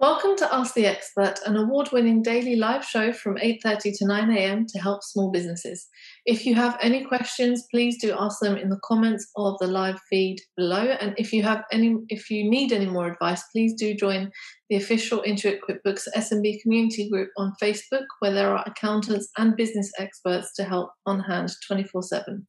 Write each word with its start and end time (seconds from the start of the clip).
Welcome 0.00 0.36
to 0.36 0.54
Ask 0.54 0.74
the 0.74 0.86
Expert, 0.86 1.40
an 1.44 1.56
award-winning 1.56 2.22
daily 2.22 2.54
live 2.54 2.84
show 2.84 3.12
from 3.12 3.36
8:30 3.36 3.98
to 3.98 4.06
9 4.06 4.30
a.m. 4.30 4.64
to 4.68 4.78
help 4.78 5.02
small 5.02 5.32
businesses. 5.32 5.88
If 6.24 6.46
you 6.46 6.54
have 6.54 6.78
any 6.80 7.04
questions, 7.04 7.66
please 7.68 8.00
do 8.00 8.14
ask 8.16 8.38
them 8.38 8.56
in 8.56 8.68
the 8.68 8.78
comments 8.84 9.28
of 9.34 9.56
the 9.58 9.66
live 9.66 9.98
feed 10.08 10.38
below. 10.56 10.96
And 11.00 11.14
if 11.18 11.32
you 11.32 11.42
have 11.42 11.64
any, 11.72 11.96
if 12.10 12.30
you 12.30 12.48
need 12.48 12.72
any 12.72 12.86
more 12.86 13.08
advice, 13.08 13.42
please 13.50 13.74
do 13.74 13.92
join 13.92 14.30
the 14.70 14.76
official 14.76 15.20
Intuit 15.26 15.58
QuickBooks 15.68 16.06
SMB 16.14 16.62
community 16.62 17.10
group 17.10 17.30
on 17.36 17.54
Facebook, 17.60 18.06
where 18.20 18.32
there 18.32 18.56
are 18.56 18.62
accountants 18.68 19.28
and 19.36 19.56
business 19.56 19.90
experts 19.98 20.54
to 20.54 20.62
help 20.62 20.90
on 21.06 21.18
hand 21.18 21.50
24/7. 21.68 22.46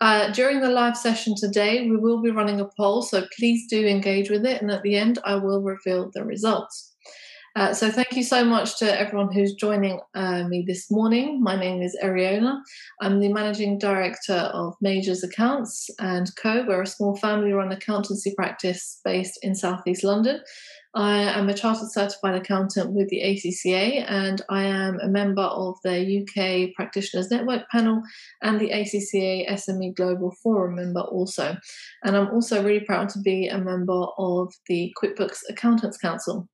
Uh, 0.00 0.32
during 0.32 0.60
the 0.60 0.70
live 0.70 0.96
session 0.96 1.34
today, 1.36 1.86
we 1.88 1.96
will 1.96 2.22
be 2.22 2.30
running 2.30 2.58
a 2.58 2.68
poll, 2.76 3.02
so 3.02 3.26
please 3.36 3.66
do 3.68 3.86
engage 3.86 4.30
with 4.30 4.46
it. 4.46 4.62
And 4.62 4.70
at 4.70 4.82
the 4.82 4.96
end, 4.96 5.18
I 5.24 5.34
will 5.34 5.60
reveal 5.60 6.10
the 6.14 6.24
results. 6.24 6.94
Uh, 7.56 7.74
so, 7.74 7.90
thank 7.90 8.12
you 8.16 8.22
so 8.22 8.44
much 8.44 8.78
to 8.78 8.98
everyone 8.98 9.30
who's 9.32 9.54
joining 9.54 10.00
uh, 10.14 10.44
me 10.44 10.64
this 10.66 10.90
morning. 10.90 11.42
My 11.42 11.56
name 11.56 11.82
is 11.82 11.98
Ariona. 12.02 12.60
I'm 13.02 13.18
the 13.20 13.32
managing 13.32 13.78
director 13.78 14.34
of 14.54 14.74
Majors 14.80 15.24
Accounts 15.24 15.90
and 15.98 16.30
Co. 16.40 16.64
We're 16.66 16.82
a 16.82 16.86
small 16.86 17.16
family 17.16 17.52
run 17.52 17.72
accountancy 17.72 18.32
practice 18.36 19.00
based 19.04 19.38
in 19.42 19.56
Southeast 19.56 20.04
London. 20.04 20.40
I 20.94 21.18
am 21.18 21.48
a 21.48 21.54
chartered 21.54 21.90
certified 21.90 22.34
accountant 22.34 22.92
with 22.92 23.08
the 23.08 23.22
ACCA 23.22 24.04
and 24.08 24.42
I 24.48 24.64
am 24.64 24.98
a 24.98 25.08
member 25.08 25.42
of 25.42 25.76
the 25.84 26.22
UK 26.22 26.74
Practitioners 26.74 27.30
Network 27.30 27.68
panel 27.70 28.02
and 28.42 28.60
the 28.60 28.70
ACCA 28.70 29.48
SME 29.50 29.94
Global 29.94 30.34
Forum 30.42 30.74
member 30.74 31.00
also. 31.00 31.56
And 32.02 32.16
I'm 32.16 32.30
also 32.30 32.62
really 32.64 32.84
proud 32.84 33.08
to 33.10 33.20
be 33.20 33.46
a 33.46 33.58
member 33.58 34.06
of 34.18 34.52
the 34.66 34.92
QuickBooks 35.00 35.40
Accountants 35.48 35.98
Council. 35.98 36.48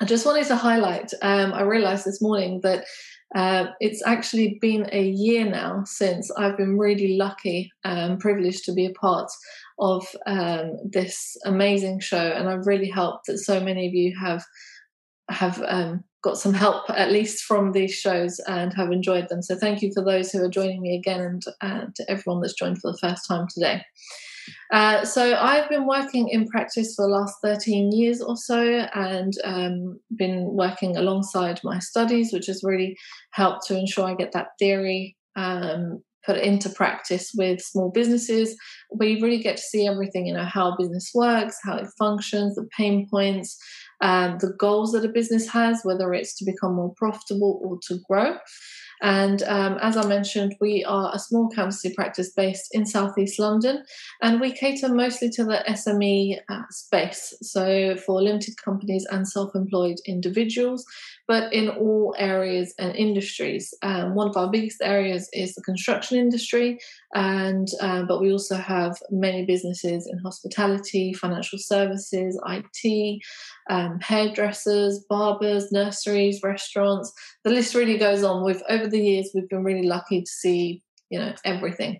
I 0.00 0.04
just 0.04 0.24
wanted 0.24 0.46
to 0.46 0.56
highlight, 0.56 1.12
um, 1.22 1.52
I 1.52 1.62
realized 1.62 2.06
this 2.06 2.22
morning 2.22 2.60
that 2.62 2.86
uh, 3.34 3.66
it's 3.80 4.02
actually 4.06 4.58
been 4.60 4.88
a 4.90 5.08
year 5.08 5.44
now 5.44 5.82
since 5.84 6.30
I've 6.30 6.56
been 6.56 6.78
really 6.78 7.16
lucky 7.16 7.70
and 7.84 8.18
privileged 8.18 8.64
to 8.64 8.72
be 8.72 8.86
a 8.86 8.92
part 8.92 9.30
of 9.78 10.06
um, 10.26 10.76
this 10.84 11.36
amazing 11.44 12.00
show, 12.00 12.16
and 12.16 12.48
I've 12.48 12.66
really 12.66 12.88
helped 12.88 13.26
that 13.26 13.38
so 13.38 13.60
many 13.60 13.86
of 13.86 13.94
you 13.94 14.16
have 14.18 14.44
have 15.30 15.62
um, 15.66 16.02
got 16.22 16.38
some 16.38 16.54
help 16.54 16.88
at 16.88 17.12
least 17.12 17.44
from 17.44 17.72
these 17.72 17.94
shows 17.94 18.40
and 18.46 18.72
have 18.72 18.90
enjoyed 18.90 19.28
them. 19.28 19.42
So 19.42 19.56
thank 19.56 19.82
you 19.82 19.92
for 19.94 20.02
those 20.02 20.32
who 20.32 20.42
are 20.42 20.48
joining 20.48 20.80
me 20.80 20.96
again, 20.96 21.20
and, 21.20 21.42
and 21.60 21.94
to 21.96 22.10
everyone 22.10 22.40
that's 22.40 22.54
joined 22.54 22.80
for 22.80 22.92
the 22.92 22.98
first 22.98 23.28
time 23.28 23.46
today. 23.52 23.82
Uh, 24.72 25.04
so 25.04 25.34
I've 25.34 25.68
been 25.68 25.86
working 25.86 26.28
in 26.28 26.46
practice 26.48 26.94
for 26.94 27.06
the 27.06 27.12
last 27.12 27.36
13 27.42 27.92
years 27.92 28.20
or 28.20 28.36
so 28.36 28.60
and 28.94 29.32
um, 29.44 30.00
been 30.16 30.44
working 30.52 30.96
alongside 30.96 31.60
my 31.64 31.78
studies, 31.78 32.32
which 32.32 32.46
has 32.46 32.62
really 32.64 32.96
helped 33.32 33.66
to 33.66 33.78
ensure 33.78 34.06
I 34.06 34.14
get 34.14 34.32
that 34.32 34.48
theory 34.58 35.16
um, 35.36 36.02
put 36.24 36.38
into 36.38 36.68
practice 36.68 37.32
with 37.34 37.60
small 37.60 37.90
businesses 37.90 38.56
you 39.00 39.20
really 39.20 39.38
get 39.38 39.56
to 39.56 39.62
see 39.62 39.86
everything, 39.86 40.26
you 40.26 40.34
know, 40.34 40.44
how 40.44 40.76
business 40.76 41.10
works, 41.14 41.58
how 41.62 41.76
it 41.76 41.86
functions, 41.98 42.54
the 42.54 42.68
pain 42.76 43.06
points, 43.08 43.56
um, 44.00 44.38
the 44.40 44.52
goals 44.58 44.92
that 44.92 45.04
a 45.04 45.08
business 45.08 45.48
has, 45.48 45.80
whether 45.84 46.12
it's 46.14 46.34
to 46.36 46.44
become 46.44 46.74
more 46.74 46.92
profitable 46.96 47.60
or 47.62 47.78
to 47.88 48.00
grow. 48.08 48.36
And 49.02 49.42
um, 49.44 49.78
as 49.80 49.96
I 49.96 50.06
mentioned, 50.06 50.56
we 50.60 50.84
are 50.84 51.10
a 51.14 51.18
small 51.18 51.48
accountancy 51.52 51.92
practice 51.94 52.32
based 52.32 52.68
in 52.72 52.86
Southeast 52.86 53.38
London, 53.38 53.84
and 54.22 54.40
we 54.40 54.52
cater 54.52 54.88
mostly 54.88 55.30
to 55.30 55.44
the 55.44 55.62
SME 55.68 56.38
uh, 56.48 56.62
space, 56.70 57.34
so 57.42 57.96
for 57.96 58.22
limited 58.22 58.54
companies 58.62 59.06
and 59.10 59.28
self 59.28 59.54
employed 59.54 59.96
individuals, 60.06 60.84
but 61.28 61.52
in 61.52 61.68
all 61.68 62.14
areas 62.18 62.74
and 62.78 62.96
industries. 62.96 63.74
Um, 63.82 64.14
one 64.14 64.28
of 64.28 64.36
our 64.36 64.50
biggest 64.50 64.78
areas 64.82 65.28
is 65.34 65.54
the 65.54 65.62
construction 65.62 66.18
industry, 66.18 66.78
and 67.14 67.68
uh, 67.82 68.04
but 68.04 68.20
we 68.20 68.32
also 68.32 68.56
have 68.56 68.96
many 69.10 69.44
businesses 69.44 70.08
in 70.10 70.18
hospitality, 70.18 71.12
financial 71.12 71.58
services, 71.58 72.40
IT, 72.48 73.22
um, 73.68 74.00
hairdressers, 74.00 75.04
barbers, 75.08 75.70
nurseries, 75.70 76.40
restaurants. 76.42 77.12
The 77.44 77.50
list 77.50 77.74
really 77.74 77.98
goes 77.98 78.24
on. 78.24 78.42
With 78.42 78.62
over 78.70 78.88
the 78.88 79.00
years, 79.00 79.30
we've 79.34 79.48
been 79.48 79.64
really 79.64 79.86
lucky 79.86 80.22
to 80.22 80.30
see 80.30 80.82
you 81.10 81.18
know 81.18 81.34
everything. 81.44 81.98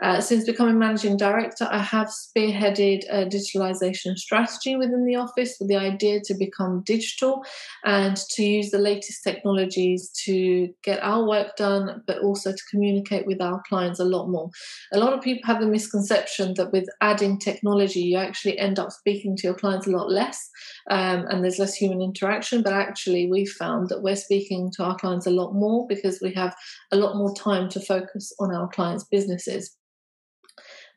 Uh, 0.00 0.20
since 0.20 0.44
becoming 0.44 0.78
managing 0.78 1.16
director, 1.16 1.66
I 1.70 1.78
have 1.78 2.08
spearheaded 2.08 3.02
a 3.10 3.26
digitalization 3.26 4.16
strategy 4.16 4.76
within 4.76 5.04
the 5.04 5.16
office 5.16 5.56
with 5.58 5.68
the 5.68 5.76
idea 5.76 6.20
to 6.20 6.34
become 6.34 6.84
digital 6.86 7.44
and 7.84 8.16
to 8.16 8.44
use 8.44 8.70
the 8.70 8.78
latest 8.78 9.24
technologies 9.24 10.10
to 10.24 10.68
get 10.84 11.02
our 11.02 11.26
work 11.26 11.56
done, 11.56 12.02
but 12.06 12.18
also 12.20 12.52
to 12.52 12.62
communicate 12.70 13.26
with 13.26 13.40
our 13.40 13.60
clients 13.68 13.98
a 13.98 14.04
lot 14.04 14.28
more. 14.28 14.50
A 14.92 14.98
lot 14.98 15.12
of 15.12 15.20
people 15.20 15.46
have 15.46 15.60
the 15.60 15.66
misconception 15.66 16.54
that 16.54 16.72
with 16.72 16.88
adding 17.00 17.38
technology, 17.38 18.00
you 18.00 18.18
actually 18.18 18.56
end 18.58 18.78
up 18.78 18.92
speaking 18.92 19.36
to 19.36 19.48
your 19.48 19.54
clients 19.54 19.88
a 19.88 19.90
lot 19.90 20.10
less 20.10 20.48
um, 20.90 21.26
and 21.28 21.42
there's 21.42 21.58
less 21.58 21.74
human 21.74 22.00
interaction. 22.02 22.62
But 22.62 22.72
actually, 22.72 23.28
we've 23.28 23.50
found 23.50 23.88
that 23.88 24.02
we're 24.02 24.16
speaking 24.16 24.70
to 24.76 24.84
our 24.84 24.96
clients 24.96 25.26
a 25.26 25.30
lot 25.30 25.54
more 25.54 25.86
because 25.88 26.20
we 26.22 26.32
have 26.34 26.54
a 26.92 26.96
lot 26.96 27.16
more 27.16 27.34
time 27.34 27.68
to 27.70 27.80
focus 27.80 28.32
on 28.38 28.54
our 28.54 28.68
clients' 28.68 29.04
businesses. 29.04 29.76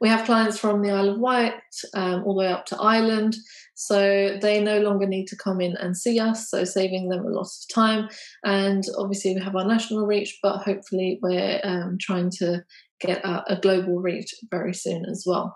We 0.02 0.10
have 0.10 0.26
clients 0.26 0.58
from 0.58 0.82
the 0.82 0.90
Isle 0.90 1.10
of 1.10 1.20
Wight 1.20 1.54
um, 1.94 2.24
all 2.26 2.34
the 2.34 2.40
way 2.40 2.48
up 2.48 2.66
to 2.68 2.78
Ireland, 2.78 3.36
so 3.76 4.36
they 4.42 4.60
no 4.60 4.80
longer 4.80 5.06
need 5.06 5.28
to 5.28 5.38
come 5.38 5.62
in 5.62 5.78
and 5.78 5.96
see 5.96 6.20
us, 6.20 6.50
so 6.50 6.64
saving 6.64 7.10
them 7.10 7.24
a 7.24 7.30
lot 7.30 7.42
of 7.46 7.74
time. 7.74 8.10
And 8.44 8.84
obviously, 8.98 9.36
we 9.36 9.42
have 9.42 9.56
our 9.56 9.64
national 9.66 10.08
reach, 10.08 10.40
but 10.42 10.64
hopefully, 10.64 11.20
we're 11.22 11.62
um, 11.64 11.98
trying 12.02 12.32
to 12.40 12.64
get 13.00 13.24
a, 13.24 13.44
a 13.54 13.60
global 13.62 14.00
reach 14.00 14.34
very 14.50 14.74
soon 14.74 15.06
as 15.06 15.24
well. 15.26 15.56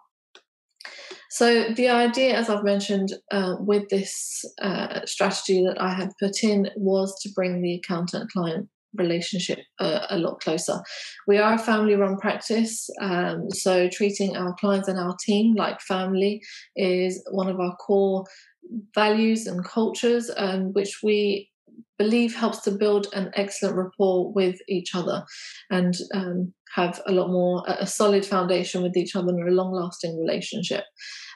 So 1.31 1.73
the 1.73 1.89
idea, 1.89 2.37
as 2.37 2.47
I've 2.47 2.63
mentioned, 2.63 3.13
uh, 3.31 3.55
with 3.59 3.89
this 3.89 4.45
uh, 4.61 5.01
strategy 5.05 5.65
that 5.65 5.81
I 5.81 5.93
had 5.93 6.11
put 6.19 6.43
in 6.43 6.69
was 6.77 7.19
to 7.23 7.29
bring 7.33 7.61
the 7.61 7.75
accountant 7.75 8.31
client 8.31 8.69
relationship 8.97 9.59
uh, 9.79 10.05
a 10.09 10.17
lot 10.17 10.39
closer. 10.39 10.81
We 11.27 11.37
are 11.37 11.55
a 11.55 11.59
family 11.59 11.95
run 11.95 12.17
practice, 12.17 12.89
um, 13.01 13.49
so 13.51 13.89
treating 13.89 14.35
our 14.35 14.53
clients 14.55 14.87
and 14.87 14.99
our 14.99 15.15
team 15.25 15.55
like 15.55 15.81
family 15.81 16.41
is 16.75 17.23
one 17.31 17.47
of 17.47 17.59
our 17.59 17.75
core 17.75 18.25
values 18.93 19.47
and 19.47 19.63
cultures, 19.63 20.31
um, 20.37 20.73
which 20.73 20.99
we 21.03 21.49
believe 21.97 22.35
helps 22.35 22.61
to 22.61 22.71
build 22.71 23.07
an 23.13 23.31
excellent 23.35 23.75
rapport 23.75 24.31
with 24.33 24.57
each 24.67 24.93
other 24.93 25.23
and 25.69 25.95
um, 26.13 26.53
have 26.75 27.01
a 27.07 27.11
lot 27.11 27.29
more 27.29 27.63
a 27.67 27.87
solid 27.87 28.25
foundation 28.25 28.81
with 28.81 28.97
each 28.97 29.15
other 29.15 29.29
and 29.29 29.47
a 29.47 29.51
long 29.51 29.71
lasting 29.71 30.17
relationship 30.19 30.83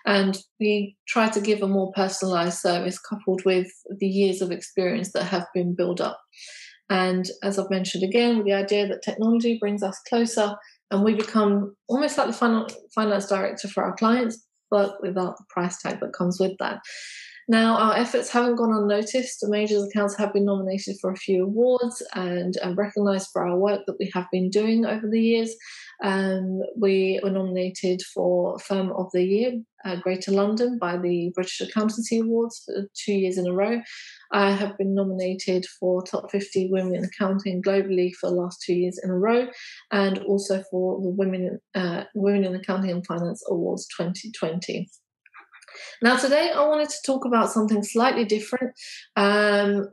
and 0.06 0.38
we 0.59 0.96
try 1.08 1.30
to 1.30 1.41
give 1.41 1.62
a 1.62 1.68
more 1.68 1.91
personalized 1.94 2.59
service 2.59 3.00
coupled 3.00 3.44
with 3.46 3.68
the 4.00 4.08
years 4.08 4.41
of 4.41 4.52
experience 4.52 5.12
that 5.14 5.24
have 5.24 5.46
been 5.53 5.76
built 5.76 6.02
up 6.02 6.20
and 6.89 7.29
as 7.44 7.59
I've 7.59 7.69
mentioned 7.69 8.03
again, 8.03 8.38
with 8.38 8.45
the 8.45 8.53
idea 8.53 8.88
that 8.88 9.03
technology 9.03 9.57
brings 9.59 9.83
us 9.83 10.00
closer 10.07 10.55
and 10.91 11.03
we 11.03 11.13
become 11.13 11.75
almost 11.88 12.17
like 12.17 12.27
the 12.27 12.33
final 12.33 12.67
finance 12.95 13.27
director 13.27 13.67
for 13.67 13.83
our 13.83 13.95
clients, 13.95 14.44
but 14.72 14.95
without 15.01 15.38
the 15.38 15.45
price 15.49 15.81
tag 15.81 15.99
that 15.99 16.13
comes 16.13 16.39
with 16.39 16.53
that. 16.59 16.79
Now, 17.49 17.77
our 17.77 17.95
efforts 17.95 18.29
haven't 18.29 18.57
gone 18.57 18.71
unnoticed. 18.71 19.39
The 19.39 19.49
Majors 19.49 19.81
Accounts 19.83 20.15
have 20.17 20.33
been 20.33 20.45
nominated 20.45 20.97
for 21.01 21.09
a 21.11 21.15
few 21.15 21.45
awards 21.45 22.03
and, 22.13 22.55
and 22.57 22.77
recognised 22.77 23.29
for 23.33 23.43
our 23.43 23.57
work 23.57 23.87
that 23.87 23.97
we 23.99 24.11
have 24.13 24.27
been 24.31 24.51
doing 24.51 24.85
over 24.85 25.09
the 25.09 25.19
years. 25.19 25.55
Um, 26.03 26.61
we 26.77 27.19
were 27.23 27.31
nominated 27.31 28.03
for 28.13 28.59
Firm 28.59 28.91
of 28.91 29.07
the 29.13 29.23
Year, 29.23 29.53
uh, 29.83 29.95
Greater 29.95 30.31
London, 30.31 30.77
by 30.77 30.97
the 30.97 31.31
British 31.33 31.59
Accountancy 31.61 32.19
Awards 32.19 32.61
for 32.63 32.87
two 32.93 33.13
years 33.13 33.39
in 33.39 33.47
a 33.47 33.51
row. 33.53 33.81
I 34.31 34.51
have 34.51 34.77
been 34.77 34.93
nominated 34.93 35.66
for 35.79 36.03
Top 36.03 36.29
50 36.29 36.69
Women 36.72 36.93
in 36.93 37.03
Accounting 37.03 37.63
globally 37.63 38.13
for 38.13 38.29
the 38.29 38.35
last 38.35 38.61
two 38.61 38.75
years 38.75 38.99
in 39.03 39.09
a 39.09 39.17
row, 39.17 39.47
and 39.91 40.19
also 40.19 40.63
for 40.69 41.02
the 41.02 41.09
Women, 41.09 41.59
uh, 41.73 42.03
Women 42.13 42.45
in 42.45 42.53
Accounting 42.53 42.91
and 42.91 43.07
Finance 43.07 43.43
Awards 43.49 43.87
2020. 43.97 44.87
Now, 46.02 46.17
today 46.17 46.52
I 46.55 46.67
wanted 46.67 46.90
to 46.90 47.02
talk 47.05 47.26
about 47.26 47.52
something 47.52 47.84
slightly 47.84 48.26
different. 48.26 48.73
Um, 49.16 49.90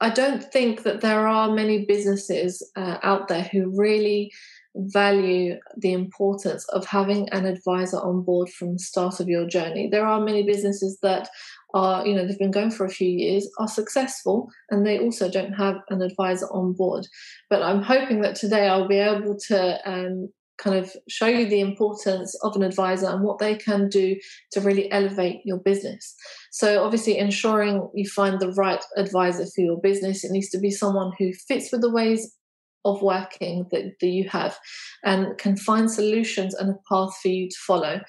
I 0.00 0.10
don't 0.10 0.44
think 0.52 0.82
that 0.82 1.00
there 1.00 1.26
are 1.26 1.54
many 1.54 1.86
businesses 1.86 2.62
uh, 2.76 2.98
out 3.02 3.28
there 3.28 3.44
who 3.44 3.72
really 3.74 4.30
value 4.76 5.56
the 5.78 5.92
importance 5.92 6.68
of 6.68 6.84
having 6.84 7.28
an 7.30 7.46
advisor 7.46 7.96
on 7.96 8.22
board 8.22 8.48
from 8.50 8.74
the 8.74 8.78
start 8.78 9.20
of 9.20 9.28
your 9.28 9.46
journey. 9.48 9.88
There 9.90 10.04
are 10.04 10.20
many 10.20 10.42
businesses 10.42 10.98
that 11.02 11.30
are, 11.72 12.06
you 12.06 12.14
know, 12.14 12.26
they've 12.26 12.38
been 12.38 12.50
going 12.50 12.70
for 12.70 12.84
a 12.84 12.90
few 12.90 13.08
years, 13.08 13.48
are 13.58 13.68
successful, 13.68 14.50
and 14.70 14.86
they 14.86 14.98
also 14.98 15.30
don't 15.30 15.54
have 15.54 15.76
an 15.88 16.02
advisor 16.02 16.46
on 16.46 16.74
board. 16.74 17.06
But 17.48 17.62
I'm 17.62 17.82
hoping 17.82 18.20
that 18.20 18.36
today 18.36 18.68
I'll 18.68 18.88
be 18.88 18.98
able 18.98 19.36
to 19.48 19.90
um, 19.90 20.28
kind 20.58 20.76
of 20.76 20.94
show 21.08 21.26
you 21.26 21.46
the 21.46 21.60
importance 21.60 22.34
of 22.42 22.56
an 22.56 22.62
advisor 22.62 23.08
and 23.08 23.22
what 23.22 23.38
they 23.38 23.54
can 23.54 23.88
do 23.88 24.16
to 24.52 24.60
really 24.60 24.90
elevate 24.90 25.40
your 25.44 25.58
business. 25.58 26.14
So, 26.50 26.82
obviously, 26.82 27.18
ensuring 27.18 27.88
you 27.94 28.08
find 28.08 28.40
the 28.40 28.52
right 28.52 28.82
advisor 28.96 29.46
for 29.46 29.60
your 29.60 29.80
business, 29.80 30.24
it 30.24 30.32
needs 30.32 30.50
to 30.50 30.58
be 30.58 30.70
someone 30.70 31.12
who 31.18 31.32
fits 31.32 31.70
with 31.70 31.82
the 31.82 31.90
ways 31.90 32.36
of 32.84 33.02
working 33.02 33.66
that, 33.72 33.84
that 34.00 34.06
you 34.06 34.28
have 34.28 34.56
and 35.04 35.36
can 35.38 35.56
find 35.56 35.90
solutions 35.90 36.54
and 36.54 36.70
a 36.70 36.78
path 36.88 37.16
for 37.20 37.28
you 37.28 37.48
to 37.48 37.56
follow 37.66 38.00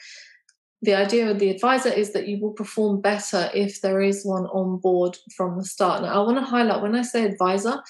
the 0.81 0.93
idea 0.93 1.29
of 1.29 1.39
the 1.39 1.49
advisor 1.49 1.89
is 1.89 2.13
that 2.13 2.27
you 2.27 2.39
will 2.39 2.51
perform 2.51 3.01
better 3.01 3.49
if 3.53 3.81
there 3.81 3.99
is 3.99 4.23
one 4.23 4.45
on 4.47 4.77
board 4.77 5.17
from 5.35 5.57
the 5.57 5.65
start. 5.65 6.03
Now, 6.03 6.13
I 6.13 6.25
want 6.25 6.37
to 6.37 6.43
highlight 6.43 6.83
when 6.83 6.95
I 6.95 7.01
say 7.01 7.25
advisor, 7.25 7.81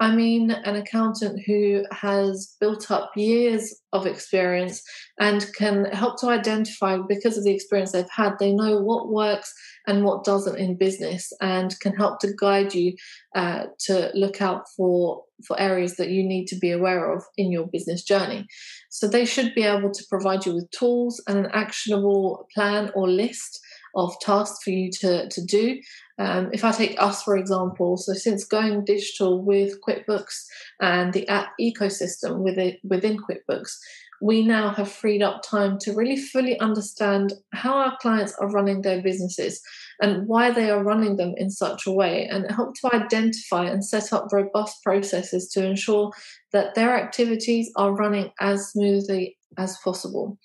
I 0.00 0.14
mean 0.14 0.52
an 0.52 0.76
accountant 0.76 1.40
who 1.44 1.84
has 1.90 2.56
built 2.60 2.90
up 2.90 3.10
years 3.16 3.74
of 3.92 4.06
experience 4.06 4.82
and 5.18 5.46
can 5.54 5.86
help 5.86 6.20
to 6.20 6.28
identify, 6.28 6.98
because 7.08 7.38
of 7.38 7.44
the 7.44 7.54
experience 7.54 7.92
they've 7.92 8.04
had, 8.10 8.32
they 8.38 8.52
know 8.52 8.80
what 8.80 9.08
works 9.08 9.52
and 9.86 10.04
what 10.04 10.24
doesn't 10.24 10.58
in 10.58 10.76
business 10.76 11.32
and 11.40 11.78
can 11.80 11.94
help 11.94 12.20
to 12.20 12.34
guide 12.38 12.74
you 12.74 12.94
uh, 13.34 13.64
to 13.78 14.10
look 14.14 14.42
out 14.42 14.64
for 14.76 15.22
for 15.46 15.60
areas 15.60 15.96
that 15.96 16.08
you 16.08 16.22
need 16.22 16.46
to 16.46 16.56
be 16.58 16.70
aware 16.70 17.12
of 17.12 17.22
in 17.36 17.52
your 17.52 17.66
business 17.66 18.02
journey. 18.02 18.46
So 18.88 19.06
they 19.06 19.26
should 19.26 19.54
be 19.54 19.64
able 19.64 19.90
to 19.90 20.04
provide 20.08 20.46
you 20.46 20.54
with 20.54 20.70
tools 20.70 21.22
and 21.28 21.38
an 21.40 21.50
actionable 21.52 22.48
plan 22.54 22.90
or 22.94 23.06
list 23.06 23.60
of 23.94 24.18
tasks 24.20 24.62
for 24.64 24.70
you 24.70 24.90
to, 25.00 25.28
to 25.28 25.44
do. 25.44 25.78
Um, 26.18 26.48
if 26.52 26.64
I 26.64 26.72
take 26.72 26.96
us, 26.98 27.22
for 27.22 27.36
example, 27.36 27.98
so 27.98 28.14
since 28.14 28.44
going 28.44 28.84
digital 28.86 29.42
with 29.42 29.78
QuickBooks 29.86 30.46
and 30.80 31.12
the 31.12 31.28
app 31.28 31.52
ecosystem 31.60 32.38
within, 32.38 32.76
within 32.82 33.18
QuickBooks, 33.18 33.76
we 34.20 34.42
now 34.42 34.70
have 34.70 34.90
freed 34.90 35.22
up 35.22 35.42
time 35.42 35.78
to 35.80 35.92
really 35.92 36.16
fully 36.16 36.58
understand 36.60 37.34
how 37.52 37.74
our 37.74 37.96
clients 38.00 38.34
are 38.40 38.50
running 38.50 38.82
their 38.82 39.02
businesses 39.02 39.60
and 40.00 40.26
why 40.26 40.50
they 40.50 40.70
are 40.70 40.84
running 40.84 41.16
them 41.16 41.34
in 41.36 41.50
such 41.50 41.86
a 41.86 41.92
way, 41.92 42.26
and 42.26 42.50
help 42.50 42.74
to 42.74 42.94
identify 42.94 43.64
and 43.64 43.84
set 43.84 44.12
up 44.12 44.26
robust 44.32 44.82
processes 44.82 45.48
to 45.48 45.64
ensure 45.64 46.10
that 46.52 46.74
their 46.74 46.96
activities 46.96 47.70
are 47.76 47.92
running 47.92 48.30
as 48.40 48.70
smoothly 48.70 49.36
as 49.58 49.78
possible. 49.78 50.38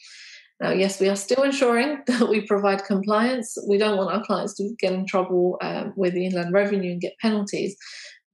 Now, 0.62 0.72
yes, 0.72 1.00
we 1.00 1.10
are 1.10 1.16
still 1.16 1.44
ensuring 1.44 2.04
that 2.08 2.30
we 2.30 2.42
provide 2.42 2.86
compliance. 2.86 3.58
We 3.68 3.78
don't 3.78 3.98
want 3.98 4.16
our 4.16 4.24
clients 4.24 4.54
to 4.56 4.74
get 4.80 4.94
in 4.94 5.06
trouble 5.06 5.58
um, 5.62 5.94
with 5.96 6.14
the 6.14 6.26
Inland 6.26 6.54
Revenue 6.54 6.92
and 6.92 7.02
get 7.02 7.18
penalties, 7.20 7.76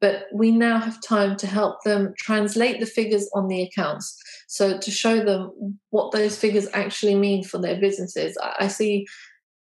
but 0.02 0.26
we 0.34 0.52
now 0.52 0.80
have 0.80 1.02
time 1.02 1.38
to 1.38 1.48
help 1.48 1.84
them 1.84 2.14
translate 2.18 2.80
the 2.80 2.86
figures 2.86 3.30
on 3.34 3.48
the 3.48 3.62
accounts. 3.64 4.16
So 4.48 4.80
to 4.80 4.92
show 4.92 5.24
them 5.24 5.80
what 5.90 6.12
those 6.12 6.38
figures 6.38 6.68
actually 6.74 7.16
mean 7.16 7.44
for 7.44 7.60
their 7.60 7.80
businesses. 7.80 8.38
I 8.42 8.70
see 8.70 9.06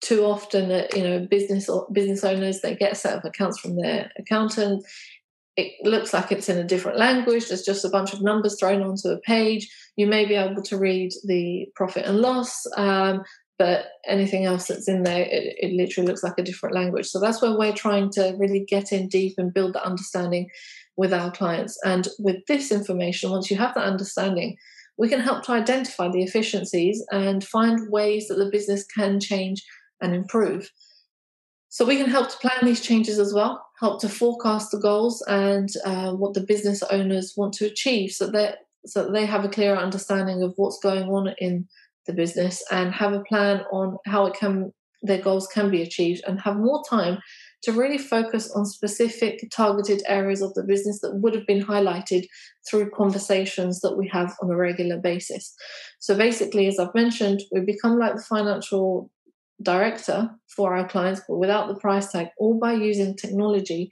too 0.03 0.25
often 0.25 0.69
that 0.69 0.95
you 0.95 1.03
know 1.03 1.27
business 1.29 1.69
or 1.69 1.87
business 1.91 2.23
owners 2.23 2.61
they 2.61 2.77
get 2.77 2.93
a 2.93 2.95
set 2.95 3.17
of 3.17 3.25
accounts 3.25 3.59
from 3.59 3.77
their 3.77 4.11
accountant. 4.19 4.85
It 5.57 5.73
looks 5.83 6.13
like 6.13 6.31
it's 6.31 6.51
in 6.51 6.59
a 6.59 6.65
different 6.65 6.99
language. 6.99 7.49
There's 7.49 7.65
just 7.65 7.87
a 7.87 7.89
bunch 7.89 8.13
of 8.13 8.23
numbers 8.23 8.61
thrown 8.61 8.83
onto 8.83 9.09
a 9.09 9.19
page. 9.21 9.67
You 9.97 10.07
may 10.07 10.27
be 10.27 10.35
able 10.35 10.63
to 10.63 10.77
read 10.77 11.13
the 11.25 11.67
profit 11.75 12.05
and 12.05 12.19
loss, 12.19 12.67
um, 12.77 13.23
but 13.59 13.87
anything 14.07 14.45
else 14.45 14.67
that's 14.67 14.87
in 14.87 15.03
there, 15.03 15.23
it, 15.23 15.57
it, 15.59 15.73
literally 15.73 16.07
looks 16.07 16.23
like 16.23 16.37
a 16.37 16.43
different 16.43 16.75
language. 16.75 17.07
So 17.07 17.19
that's 17.19 17.41
where 17.41 17.57
we're 17.57 17.73
trying 17.73 18.11
to 18.13 18.37
really 18.39 18.67
get 18.69 18.93
in 18.93 19.09
deep 19.09 19.37
and 19.39 19.55
build 19.55 19.73
that 19.73 19.87
understanding 19.87 20.51
with 20.97 21.13
our 21.13 21.31
clients. 21.31 21.79
And 21.85 22.09
with 22.19 22.45
this 22.47 22.73
information, 22.73 23.31
once 23.31 23.51
you 23.51 23.57
have 23.57 23.75
that 23.75 23.85
understanding, 23.85 24.57
we 24.99 25.09
can 25.09 25.21
help 25.21 25.45
to 25.45 25.53
identify 25.53 26.09
the 26.09 26.23
efficiencies 26.23 27.05
and 27.11 27.45
find 27.45 27.91
ways 27.91 28.29
that 28.29 28.37
the 28.37 28.51
business 28.51 28.85
can 28.87 29.21
change 29.21 29.63
and 30.01 30.15
improve. 30.15 30.71
So 31.69 31.85
we 31.85 31.99
can 31.99 32.09
help 32.09 32.31
to 32.31 32.39
plan 32.39 32.61
these 32.63 32.81
changes 32.81 33.19
as 33.19 33.35
well, 33.35 33.63
help 33.81 34.01
to 34.01 34.09
forecast 34.09 34.71
the 34.71 34.79
goals 34.79 35.23
and 35.29 35.69
uh, 35.85 36.13
what 36.13 36.33
the 36.33 36.41
business 36.41 36.83
owners 36.85 37.35
want 37.37 37.53
to 37.55 37.67
achieve, 37.67 38.13
so 38.13 38.31
that 38.31 38.59
so 38.87 39.03
that 39.03 39.13
they 39.13 39.27
have 39.27 39.45
a 39.45 39.49
clearer 39.49 39.77
understanding 39.77 40.43
of 40.43 40.55
what's 40.57 40.79
going 40.79 41.09
on 41.09 41.35
in 41.39 41.67
the 42.07 42.13
business 42.13 42.63
and 42.71 42.95
have 42.95 43.13
a 43.13 43.25
plan 43.25 43.63
on 43.73 43.99
how 44.07 44.27
it 44.27 44.35
can 44.35 44.73
their 45.03 45.21
goals 45.21 45.47
can 45.49 45.71
be 45.71 45.83
achieved 45.83 46.23
and 46.27 46.41
have 46.41 46.57
more 46.57 46.83
time 46.89 47.19
to 47.67 47.73
really 47.73 47.99
focus 47.99 48.49
on 48.53 48.65
specific 48.65 49.41
targeted 49.53 50.01
areas 50.07 50.41
of 50.41 50.55
the 50.55 50.63
business 50.63 51.01
that 51.01 51.17
would 51.17 51.35
have 51.35 51.45
been 51.49 51.65
highlighted 51.65 52.25
through 52.71 52.89
conversations 52.91 53.81
that 53.81 53.97
we 53.97 54.07
have 54.07 54.33
on 54.41 54.49
a 54.49 54.57
regular 54.57 54.99
basis. 54.99 55.53
So 55.99 56.17
basically, 56.17 56.69
as 56.69 56.79
I've 56.79 56.95
mentioned, 56.95 57.43
we 57.51 57.61
become 57.63 57.99
like 57.99 58.15
the 58.15 58.23
financial 58.23 59.11
director 59.61 60.31
for 60.55 60.77
our 60.77 60.87
clients, 60.87 61.23
but 61.29 61.39
without 61.39 61.67
the 61.67 61.75
price 61.75 62.13
tag, 62.13 62.29
all 62.39 62.57
by 62.57 62.73
using 62.73 63.17
technology 63.17 63.91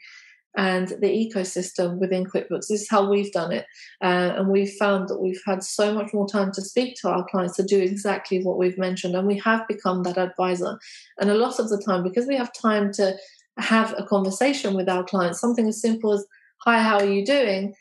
and 0.57 0.87
the 1.01 1.09
ecosystem 1.09 1.99
within 1.99 2.25
QuickBooks. 2.25 2.69
This 2.69 2.83
is 2.83 2.89
how 2.89 3.11
we've 3.11 3.33
done 3.33 3.51
it. 3.51 3.67
Uh, 4.01 4.35
and 4.37 4.51
we've 4.51 4.73
found 4.75 5.09
that 5.09 5.21
we've 5.21 5.43
had 5.45 5.65
so 5.65 5.93
much 5.93 6.15
more 6.15 6.29
time 6.29 6.53
to 6.53 6.63
speak 6.63 6.95
to 7.01 7.09
our 7.09 7.27
clients 7.29 7.57
to 7.57 7.65
do 7.65 7.81
exactly 7.81 8.41
what 8.41 8.57
we've 8.57 8.79
mentioned. 8.79 9.17
And 9.17 9.27
we 9.27 9.39
have 9.41 9.67
become 9.67 10.05
that 10.05 10.17
advisor. 10.17 10.79
And 11.19 11.29
a 11.29 11.35
lot 11.35 11.59
of 11.59 11.71
the 11.71 11.83
time, 11.85 12.05
because 12.05 12.29
we 12.29 12.37
have 12.37 12.53
time 12.53 12.93
to 12.93 13.17
have 13.59 13.95
a 13.97 14.05
conversation 14.05 14.75
with 14.75 14.89
our 14.89 15.05
clients, 15.05 15.41
something 15.41 15.69
as 15.69 15.81
simple 15.81 16.13
as, 16.13 16.27
Hi, 16.65 16.81
how 16.81 16.99
are 16.99 17.07
you 17.07 17.25
doing? 17.25 17.75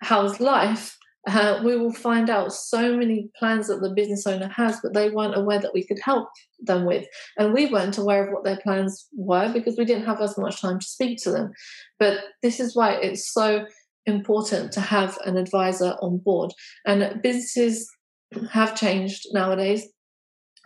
How's 0.00 0.40
life? 0.40 0.96
Uh, 1.28 1.60
we 1.62 1.76
will 1.76 1.92
find 1.92 2.30
out 2.30 2.52
so 2.52 2.96
many 2.96 3.30
plans 3.38 3.68
that 3.68 3.82
the 3.82 3.90
business 3.90 4.26
owner 4.26 4.48
has, 4.48 4.80
but 4.82 4.94
they 4.94 5.10
weren't 5.10 5.36
aware 5.36 5.58
that 5.58 5.74
we 5.74 5.84
could 5.84 5.98
help 6.02 6.28
them 6.60 6.86
with. 6.86 7.06
And 7.36 7.52
we 7.52 7.66
weren't 7.66 7.98
aware 7.98 8.26
of 8.26 8.32
what 8.32 8.44
their 8.44 8.56
plans 8.56 9.06
were 9.12 9.52
because 9.52 9.76
we 9.76 9.84
didn't 9.84 10.06
have 10.06 10.22
as 10.22 10.38
much 10.38 10.60
time 10.60 10.78
to 10.78 10.86
speak 10.86 11.18
to 11.22 11.30
them. 11.30 11.52
But 11.98 12.20
this 12.42 12.58
is 12.58 12.74
why 12.74 12.94
it's 12.94 13.32
so 13.32 13.66
important 14.06 14.72
to 14.72 14.80
have 14.80 15.18
an 15.26 15.36
advisor 15.36 15.94
on 16.00 16.18
board. 16.18 16.52
And 16.86 17.20
businesses 17.22 17.90
have 18.50 18.74
changed 18.74 19.26
nowadays 19.32 19.86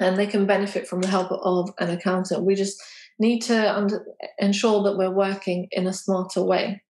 and 0.01 0.17
they 0.17 0.27
can 0.27 0.47
benefit 0.47 0.87
from 0.87 1.01
the 1.01 1.09
help 1.09 1.31
of 1.31 1.71
an 1.79 1.91
accountant. 1.91 2.45
We 2.45 2.55
just 2.55 2.81
need 3.19 3.41
to 3.43 3.77
under- 3.77 4.07
ensure 4.39 4.83
that 4.85 4.97
we're 4.97 5.11
working 5.11 5.69
in 5.71 5.87
a 5.87 5.93
smarter 5.93 6.43
way. 6.43 6.83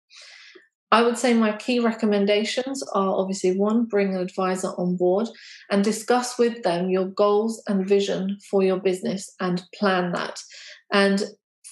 I 0.95 1.03
would 1.03 1.19
say 1.19 1.35
my 1.35 1.57
key 1.57 1.81
recommendations 1.81 2.81
are 2.95 3.09
obviously 3.17 3.59
one, 3.59 3.87
bring 3.87 4.15
an 4.15 4.21
advisor 4.21 4.69
on 4.79 4.97
board 4.97 5.27
and 5.69 5.83
discuss 5.83 6.39
with 6.39 6.63
them 6.63 6.89
your 6.89 7.07
goals 7.07 7.61
and 7.67 7.89
vision 7.89 8.39
for 8.49 8.63
your 8.63 8.79
business 8.79 9.35
and 9.41 9.61
plan 9.75 10.13
that. 10.13 10.39
And 10.93 11.25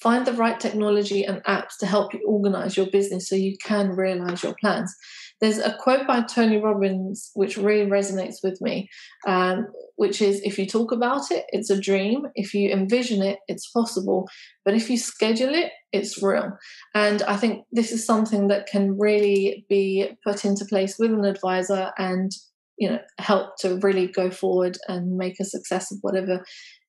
find 0.02 0.26
the 0.26 0.32
right 0.32 0.58
technology 0.58 1.25
and 1.25 1.43
apps 1.44 1.76
to 1.78 1.87
help 1.87 2.12
you 2.12 2.20
organize 2.26 2.76
your 2.76 2.87
business 2.87 3.28
so 3.28 3.37
you 3.37 3.56
can 3.62 3.90
realize 3.90 4.42
your 4.42 4.54
plans. 4.61 4.94
There's 5.40 5.59
a 5.59 5.76
quote 5.76 6.06
by 6.06 6.23
Tony 6.23 6.59
Robbins 6.59 7.30
which 7.35 7.56
really 7.56 7.88
resonates 7.88 8.37
with 8.42 8.61
me, 8.61 8.88
um, 9.26 9.66
which 9.97 10.21
is 10.21 10.40
if 10.42 10.59
you 10.59 10.66
talk 10.66 10.92
about 10.92 11.30
it, 11.30 11.44
it's 11.50 11.71
a 11.71 11.80
dream. 11.80 12.26
If 12.35 12.52
you 12.54 12.71
envision 12.71 13.23
it, 13.23 13.38
it's 13.49 13.71
possible. 13.71 14.28
But 14.64 14.75
if 14.75 14.90
you 14.90 14.99
schedule 14.99 15.54
it, 15.54 15.71
it's 15.92 16.23
real. 16.23 16.50
And 16.94 17.23
I 17.23 17.37
think 17.37 17.64
this 17.71 17.92
is 17.92 18.06
something 18.06 18.49
that 18.49 18.66
can 18.66 18.99
really 18.99 19.66
be 19.68 20.11
put 20.25 20.44
into 20.44 20.64
place 20.64 20.97
with 20.99 21.12
an 21.12 21.25
advisor 21.25 21.92
and 21.99 22.30
you 22.78 22.88
know 22.88 22.99
help 23.18 23.56
to 23.61 23.78
really 23.82 24.06
go 24.09 24.30
forward 24.30 24.78
and 24.88 25.16
make 25.16 25.38
a 25.40 25.44
success 25.44 25.92
of 25.92 25.99
whatever 26.00 26.44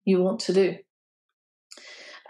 you 0.05 0.23
want 0.23 0.41
to 0.41 0.53
do. 0.53 0.77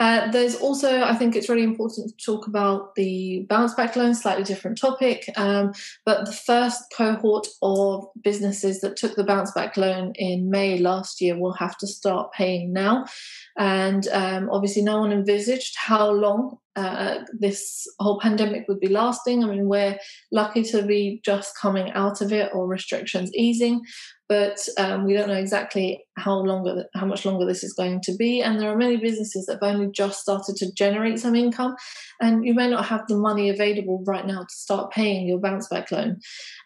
Uh, 0.01 0.31
there's 0.31 0.57
also, 0.57 1.03
I 1.03 1.15
think 1.15 1.35
it's 1.35 1.49
really 1.49 1.65
important 1.65 2.09
to 2.09 2.25
talk 2.25 2.47
about 2.47 2.95
the 2.95 3.47
bounce 3.49 3.75
back 3.75 3.97
loan, 3.97 4.15
slightly 4.15 4.45
different 4.45 4.79
topic. 4.79 5.29
Um, 5.37 5.73
but 6.05 6.27
the 6.27 6.33
first 6.33 6.85
cohort 6.97 7.49
of 7.63 8.07
businesses 8.23 8.81
that 8.81 8.97
took 8.97 9.17
the 9.17 9.25
bounce 9.25 9.53
back 9.53 9.77
loan 9.77 10.13
in 10.15 10.51
May 10.51 10.79
last 10.79 11.21
year 11.21 11.39
will 11.39 11.55
have 11.55 11.77
to 11.79 11.87
start 11.87 12.33
paying 12.33 12.73
now. 12.73 13.07
And 13.57 14.07
um, 14.09 14.49
obviously, 14.51 14.83
no 14.83 15.01
one 15.01 15.13
envisaged 15.13 15.75
how 15.77 16.11
long 16.11 16.59
uh, 16.79 17.25
this 17.37 17.87
whole 17.99 18.21
pandemic 18.21 18.67
would 18.69 18.79
be 18.79 18.89
lasting. 18.89 19.43
I 19.43 19.49
mean, 19.49 19.69
we're 19.69 19.99
lucky 20.31 20.63
to 20.65 20.83
be 20.83 21.21
just 21.25 21.59
coming 21.61 21.91
out 21.93 22.21
of 22.21 22.33
it 22.33 22.51
or 22.55 22.69
restrictions 22.69 23.35
easing, 23.35 23.81
but 24.29 24.59
um, 24.79 25.05
we 25.05 25.15
don't 25.15 25.29
know 25.29 25.35
exactly 25.35 26.05
how 26.17 26.37
longer, 26.39 26.85
how 26.95 27.07
much 27.07 27.25
longer 27.25 27.47
this 27.47 27.65
is 27.65 27.73
going 27.73 28.01
to 28.03 28.15
be. 28.17 28.43
And 28.43 28.61
there 28.61 28.71
are 28.71 28.77
many 28.77 28.97
businesses 28.97 29.47
that 29.47 29.59
have 29.61 29.75
only 29.75 29.91
just 29.91 30.21
started 30.21 30.55
to 30.57 30.73
generate 30.75 31.19
some 31.19 31.35
income, 31.35 31.75
and 32.21 32.45
you 32.45 32.55
may 32.55 32.71
not 32.71 32.87
have 32.87 33.03
the 33.09 33.17
money 33.17 33.49
available 33.51 34.05
right 34.07 34.27
now 34.27 34.43
to 34.43 34.55
start 34.55 34.93
paying 34.93 35.27
your 35.27 35.41
bounce 35.41 35.67
back 35.69 35.91
loan. 35.91 36.19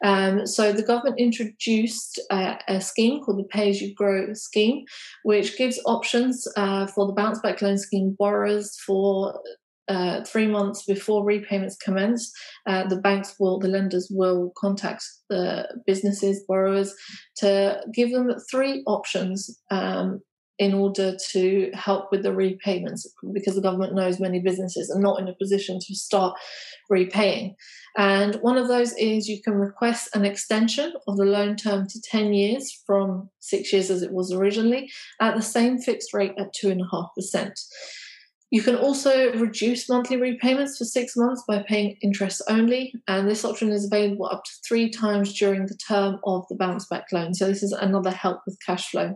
Um, 0.05 0.47
so 0.47 0.73
the 0.73 0.83
government 0.83 1.21
introduced 1.21 2.21
uh, 2.31 2.57
a 2.69 2.83
scheme 2.83 3.23
called 3.23 3.39
the 3.39 3.45
Pay 3.45 3.71
as 3.71 3.81
You 3.81 3.95
Grow 3.95 4.35
scheme, 4.35 4.85
which 5.23 5.57
gives 5.57 5.81
options 5.87 6.47
uh, 6.57 6.87
for 6.89 7.07
the 7.07 7.15
bounce 7.15 7.41
back 7.41 7.63
loan 7.63 7.79
scheme 7.79 8.15
borrowers 8.19 8.77
for 8.85 9.41
uh, 9.89 10.23
three 10.25 10.47
months 10.47 10.85
before 10.85 11.25
repayments 11.25 11.77
commence, 11.77 12.33
uh, 12.67 12.87
the 12.87 13.01
banks 13.01 13.35
will, 13.39 13.59
the 13.59 13.69
lenders 13.69 14.09
will 14.11 14.53
contact 14.57 15.05
the 15.29 15.67
businesses, 15.87 16.45
borrowers, 16.47 16.95
to 17.37 17.81
give 17.95 18.13
them 18.13 18.31
three 18.51 18.83
options 18.87 19.59
um, 19.71 20.21
in 20.59 20.75
order 20.75 21.17
to 21.31 21.71
help 21.75 22.13
with 22.13 22.23
the 22.23 22.33
repayments 22.33 23.07
because 23.33 23.55
the 23.57 23.63
government 23.63 23.95
knows 23.95 24.21
many 24.21 24.39
businesses 24.39 24.93
are 24.95 25.01
not 25.01 25.19
in 25.19 25.27
a 25.27 25.35
position 25.35 25.79
to 25.81 25.95
start 25.95 26.39
repaying. 26.89 27.57
And 27.97 28.37
one 28.37 28.57
of 28.57 28.69
those 28.69 28.93
is 28.93 29.29
you 29.29 29.43
can 29.43 29.55
request 29.55 30.11
an 30.15 30.25
extension 30.25 30.93
of 31.09 31.17
the 31.17 31.25
loan 31.25 31.57
term 31.57 31.89
to 31.89 32.01
10 32.01 32.33
years 32.33 32.81
from 32.87 33.31
six 33.41 33.73
years 33.73 33.91
as 33.91 34.03
it 34.03 34.13
was 34.13 34.33
originally 34.33 34.91
at 35.21 35.35
the 35.35 35.43
same 35.43 35.79
fixed 35.79 36.15
rate 36.15 36.35
at 36.39 36.55
2.5%. 36.55 37.51
You 38.53 38.61
can 38.61 38.77
also 38.77 39.33
reduce 39.33 39.89
monthly 39.89 40.19
repayments 40.19 40.77
for 40.77 40.85
six 40.85 41.17
months 41.17 41.43
by 41.49 41.65
paying 41.67 41.97
interest 42.03 42.43
only, 42.51 42.93
and 43.09 43.27
this 43.27 43.47
option 43.47 43.73
is 43.73 43.87
available 43.87 44.27
up 44.27 44.45
to 44.45 44.51
three 44.69 44.91
times 44.91 45.33
during 45.33 45.65
the 45.65 45.79
term 45.89 46.21
of 46.25 46.45
the 46.51 46.57
bounce 46.57 46.87
back 46.87 47.07
loan. 47.13 47.33
So, 47.33 47.47
this 47.47 47.63
is 47.63 47.73
another 47.73 48.11
help 48.11 48.41
with 48.47 48.59
cash 48.65 48.91
flow. 48.91 49.15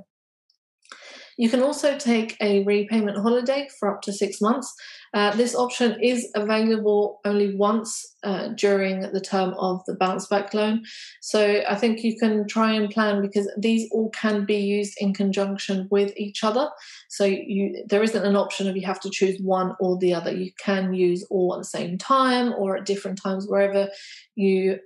You 1.36 1.50
can 1.50 1.62
also 1.62 1.98
take 1.98 2.36
a 2.40 2.64
repayment 2.64 3.18
holiday 3.18 3.68
for 3.78 3.94
up 3.94 4.00
to 4.02 4.12
six 4.12 4.40
months. 4.40 4.72
Uh, 5.12 5.34
this 5.36 5.54
option 5.54 6.00
is 6.02 6.30
available 6.34 7.20
only 7.24 7.54
once 7.54 8.16
uh, 8.22 8.48
during 8.56 9.00
the 9.12 9.20
term 9.20 9.54
of 9.58 9.84
the 9.86 9.94
bounce 9.94 10.26
back 10.26 10.54
loan. 10.54 10.84
So 11.20 11.62
I 11.68 11.74
think 11.74 12.02
you 12.02 12.18
can 12.18 12.48
try 12.48 12.72
and 12.72 12.90
plan 12.90 13.20
because 13.20 13.50
these 13.58 13.88
all 13.92 14.10
can 14.10 14.46
be 14.46 14.56
used 14.56 14.94
in 14.98 15.12
conjunction 15.12 15.88
with 15.90 16.12
each 16.16 16.42
other. 16.42 16.70
So 17.08 17.24
you 17.24 17.84
there 17.88 18.02
isn't 18.02 18.24
an 18.24 18.36
option 18.36 18.68
of 18.68 18.76
you 18.76 18.86
have 18.86 19.00
to 19.00 19.10
choose 19.10 19.38
one 19.40 19.74
or 19.78 19.98
the 19.98 20.14
other. 20.14 20.32
You 20.32 20.52
can 20.58 20.94
use 20.94 21.26
all 21.30 21.54
at 21.54 21.58
the 21.58 21.64
same 21.64 21.98
time 21.98 22.54
or 22.54 22.76
at 22.76 22.86
different 22.86 23.20
times 23.22 23.46
wherever 23.46 23.88
you 24.34 24.78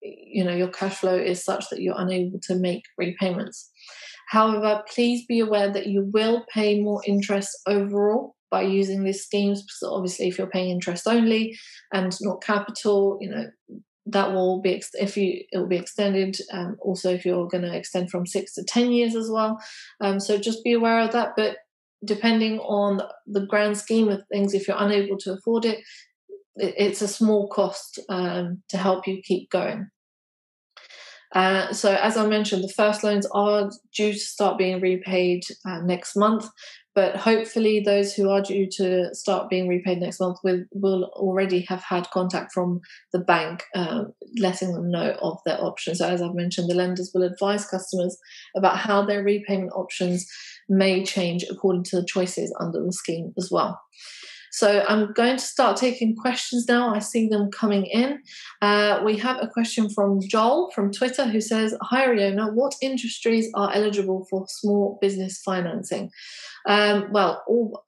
you 0.00 0.44
know 0.44 0.54
your 0.54 0.68
cash 0.68 0.96
flow 0.98 1.16
is 1.16 1.44
such 1.44 1.68
that 1.70 1.80
you're 1.80 1.98
unable 1.98 2.38
to 2.40 2.54
make 2.54 2.84
repayments. 2.96 3.70
However, 4.28 4.82
please 4.92 5.24
be 5.26 5.40
aware 5.40 5.72
that 5.72 5.86
you 5.86 6.10
will 6.12 6.44
pay 6.52 6.80
more 6.80 7.02
interest 7.06 7.50
overall 7.66 8.34
by 8.50 8.62
using 8.62 9.02
these 9.02 9.24
schemes. 9.24 9.64
So 9.68 9.92
obviously, 9.94 10.28
if 10.28 10.38
you're 10.38 10.46
paying 10.46 10.70
interest 10.70 11.06
only 11.06 11.56
and 11.92 12.14
not 12.20 12.42
capital, 12.42 13.18
you 13.20 13.30
know 13.30 13.46
that 14.06 14.32
will 14.32 14.60
be 14.60 14.82
if 14.94 15.16
you 15.16 15.44
it 15.50 15.58
will 15.58 15.66
be 15.66 15.76
extended. 15.76 16.36
Um, 16.52 16.76
also, 16.80 17.12
if 17.12 17.24
you're 17.24 17.48
going 17.48 17.64
to 17.64 17.74
extend 17.74 18.10
from 18.10 18.26
six 18.26 18.54
to 18.54 18.64
ten 18.64 18.90
years 18.92 19.14
as 19.14 19.30
well, 19.30 19.58
um, 20.00 20.20
so 20.20 20.38
just 20.38 20.64
be 20.64 20.72
aware 20.72 21.00
of 21.00 21.12
that. 21.12 21.32
But 21.36 21.56
depending 22.04 22.58
on 22.60 23.00
the 23.26 23.46
grand 23.46 23.78
scheme 23.78 24.08
of 24.08 24.22
things, 24.30 24.54
if 24.54 24.68
you're 24.68 24.76
unable 24.78 25.18
to 25.18 25.32
afford 25.32 25.64
it, 25.64 25.80
it's 26.56 27.02
a 27.02 27.08
small 27.08 27.48
cost 27.48 27.98
um, 28.08 28.62
to 28.68 28.76
help 28.76 29.06
you 29.06 29.22
keep 29.22 29.50
going. 29.50 29.88
Uh, 31.34 31.72
so, 31.72 31.94
as 31.94 32.16
I 32.16 32.26
mentioned, 32.26 32.64
the 32.64 32.72
first 32.72 33.04
loans 33.04 33.26
are 33.34 33.70
due 33.94 34.12
to 34.12 34.18
start 34.18 34.56
being 34.56 34.80
repaid 34.80 35.42
uh, 35.66 35.80
next 35.80 36.16
month, 36.16 36.48
but 36.94 37.16
hopefully, 37.16 37.80
those 37.80 38.14
who 38.14 38.30
are 38.30 38.40
due 38.40 38.66
to 38.78 39.14
start 39.14 39.50
being 39.50 39.68
repaid 39.68 39.98
next 39.98 40.20
month 40.20 40.38
will, 40.42 40.64
will 40.72 41.04
already 41.14 41.60
have 41.68 41.82
had 41.82 42.10
contact 42.10 42.52
from 42.52 42.80
the 43.12 43.18
bank, 43.18 43.64
um, 43.74 44.12
letting 44.38 44.72
them 44.72 44.90
know 44.90 45.16
of 45.20 45.38
their 45.44 45.62
options. 45.62 45.98
So, 45.98 46.08
as 46.08 46.22
I've 46.22 46.34
mentioned, 46.34 46.70
the 46.70 46.74
lenders 46.74 47.10
will 47.14 47.24
advise 47.24 47.66
customers 47.66 48.16
about 48.56 48.78
how 48.78 49.04
their 49.04 49.22
repayment 49.22 49.72
options 49.74 50.26
may 50.68 51.04
change 51.04 51.44
according 51.50 51.84
to 51.84 52.00
the 52.00 52.06
choices 52.06 52.54
under 52.58 52.82
the 52.82 52.92
scheme 52.92 53.32
as 53.36 53.50
well. 53.50 53.78
So 54.50 54.84
I'm 54.88 55.12
going 55.12 55.36
to 55.36 55.44
start 55.44 55.76
taking 55.76 56.16
questions 56.16 56.66
now. 56.68 56.94
I 56.94 56.98
see 56.98 57.28
them 57.28 57.50
coming 57.50 57.86
in. 57.86 58.20
Uh, 58.62 59.00
we 59.04 59.16
have 59.18 59.38
a 59.40 59.48
question 59.48 59.88
from 59.90 60.20
Joel 60.20 60.70
from 60.74 60.92
Twitter 60.92 61.26
who 61.26 61.40
says, 61.40 61.76
Hi, 61.82 62.06
Riona, 62.06 62.52
what 62.52 62.74
industries 62.80 63.50
are 63.54 63.72
eligible 63.72 64.26
for 64.30 64.46
small 64.48 64.98
business 65.00 65.40
financing? 65.44 66.10
Um, 66.66 67.08
well, 67.12 67.42
all 67.46 67.84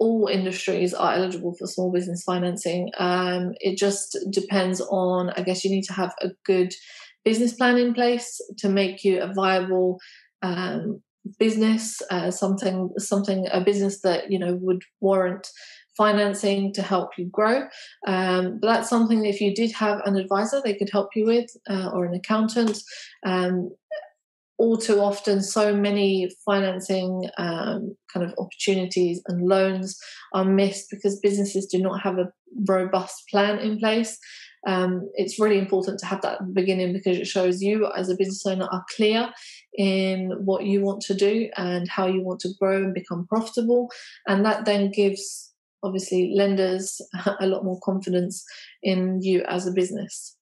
all 0.00 0.26
industries 0.26 0.92
are 0.92 1.14
eligible 1.14 1.54
for 1.58 1.66
small 1.66 1.90
business 1.90 2.24
financing. 2.24 2.90
Um, 2.98 3.54
it 3.60 3.78
just 3.78 4.18
depends 4.30 4.80
on, 4.80 5.30
I 5.30 5.42
guess, 5.42 5.64
you 5.64 5.70
need 5.70 5.84
to 5.84 5.92
have 5.92 6.12
a 6.20 6.30
good 6.44 6.74
business 7.24 7.54
plan 7.54 7.78
in 7.78 7.94
place 7.94 8.40
to 8.58 8.68
make 8.68 9.04
you 9.04 9.22
a 9.22 9.32
viable 9.32 9.98
um, 10.42 11.00
business, 11.38 12.02
uh, 12.10 12.30
something, 12.30 12.90
something, 12.98 13.46
a 13.50 13.60
business 13.60 14.00
that 14.02 14.30
you 14.30 14.38
know 14.38 14.58
would 14.60 14.82
warrant 15.00 15.48
financing 15.96 16.72
to 16.74 16.82
help 16.82 17.10
you 17.18 17.26
grow. 17.26 17.62
Um, 18.06 18.58
but 18.60 18.68
that's 18.68 18.88
something 18.88 19.22
that 19.22 19.28
if 19.28 19.40
you 19.40 19.54
did 19.54 19.72
have 19.72 20.00
an 20.04 20.16
advisor, 20.16 20.60
they 20.62 20.74
could 20.74 20.90
help 20.90 21.10
you 21.14 21.26
with, 21.26 21.50
uh, 21.68 21.90
or 21.92 22.04
an 22.04 22.14
accountant. 22.14 22.82
Um, 23.24 23.70
all 24.56 24.76
too 24.76 25.00
often, 25.00 25.42
so 25.42 25.74
many 25.74 26.30
financing 26.44 27.28
um, 27.38 27.96
kind 28.12 28.24
of 28.24 28.34
opportunities 28.38 29.20
and 29.26 29.48
loans 29.48 29.98
are 30.32 30.44
missed 30.44 30.86
because 30.90 31.18
businesses 31.18 31.66
do 31.66 31.78
not 31.78 32.00
have 32.00 32.18
a 32.18 32.32
robust 32.68 33.24
plan 33.30 33.58
in 33.58 33.78
place. 33.78 34.16
Um, 34.66 35.10
it's 35.14 35.38
really 35.38 35.58
important 35.58 35.98
to 36.00 36.06
have 36.06 36.22
that 36.22 36.40
at 36.40 36.46
the 36.46 36.52
beginning 36.52 36.92
because 36.92 37.18
it 37.18 37.26
shows 37.26 37.60
you 37.60 37.90
as 37.96 38.08
a 38.08 38.16
business 38.16 38.46
owner 38.46 38.66
are 38.70 38.84
clear 38.96 39.30
in 39.76 40.30
what 40.44 40.64
you 40.64 40.80
want 40.80 41.02
to 41.02 41.14
do 41.14 41.50
and 41.56 41.88
how 41.88 42.06
you 42.06 42.22
want 42.22 42.40
to 42.40 42.54
grow 42.58 42.76
and 42.76 42.94
become 42.94 43.26
profitable. 43.26 43.90
And 44.26 44.44
that 44.46 44.64
then 44.64 44.90
gives 44.90 45.53
obviously 45.84 46.32
lenders 46.34 47.00
a 47.40 47.46
lot 47.46 47.64
more 47.64 47.78
confidence 47.82 48.44
in 48.82 49.20
you 49.22 49.42
as 49.48 49.66
a 49.66 49.72
business. 49.72 50.36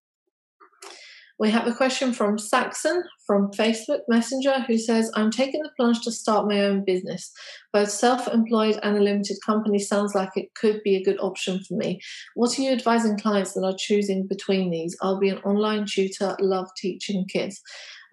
We 1.42 1.50
have 1.50 1.66
a 1.66 1.74
question 1.74 2.12
from 2.12 2.38
Saxon 2.38 3.02
from 3.26 3.50
Facebook 3.50 4.02
Messenger 4.06 4.60
who 4.60 4.78
says, 4.78 5.10
I'm 5.16 5.32
taking 5.32 5.60
the 5.62 5.70
plunge 5.76 6.00
to 6.02 6.12
start 6.12 6.46
my 6.46 6.60
own 6.60 6.84
business. 6.84 7.32
Both 7.72 7.90
self 7.90 8.28
employed 8.28 8.78
and 8.84 8.96
a 8.96 9.00
limited 9.00 9.38
company 9.44 9.80
sounds 9.80 10.14
like 10.14 10.30
it 10.36 10.54
could 10.54 10.82
be 10.84 10.94
a 10.94 11.02
good 11.02 11.18
option 11.18 11.60
for 11.64 11.74
me. 11.74 12.00
What 12.36 12.56
are 12.56 12.62
you 12.62 12.70
advising 12.70 13.18
clients 13.18 13.54
that 13.54 13.64
are 13.64 13.74
choosing 13.76 14.28
between 14.28 14.70
these? 14.70 14.96
I'll 15.02 15.18
be 15.18 15.30
an 15.30 15.38
online 15.38 15.84
tutor, 15.84 16.36
love 16.38 16.68
teaching 16.76 17.26
kids. 17.26 17.60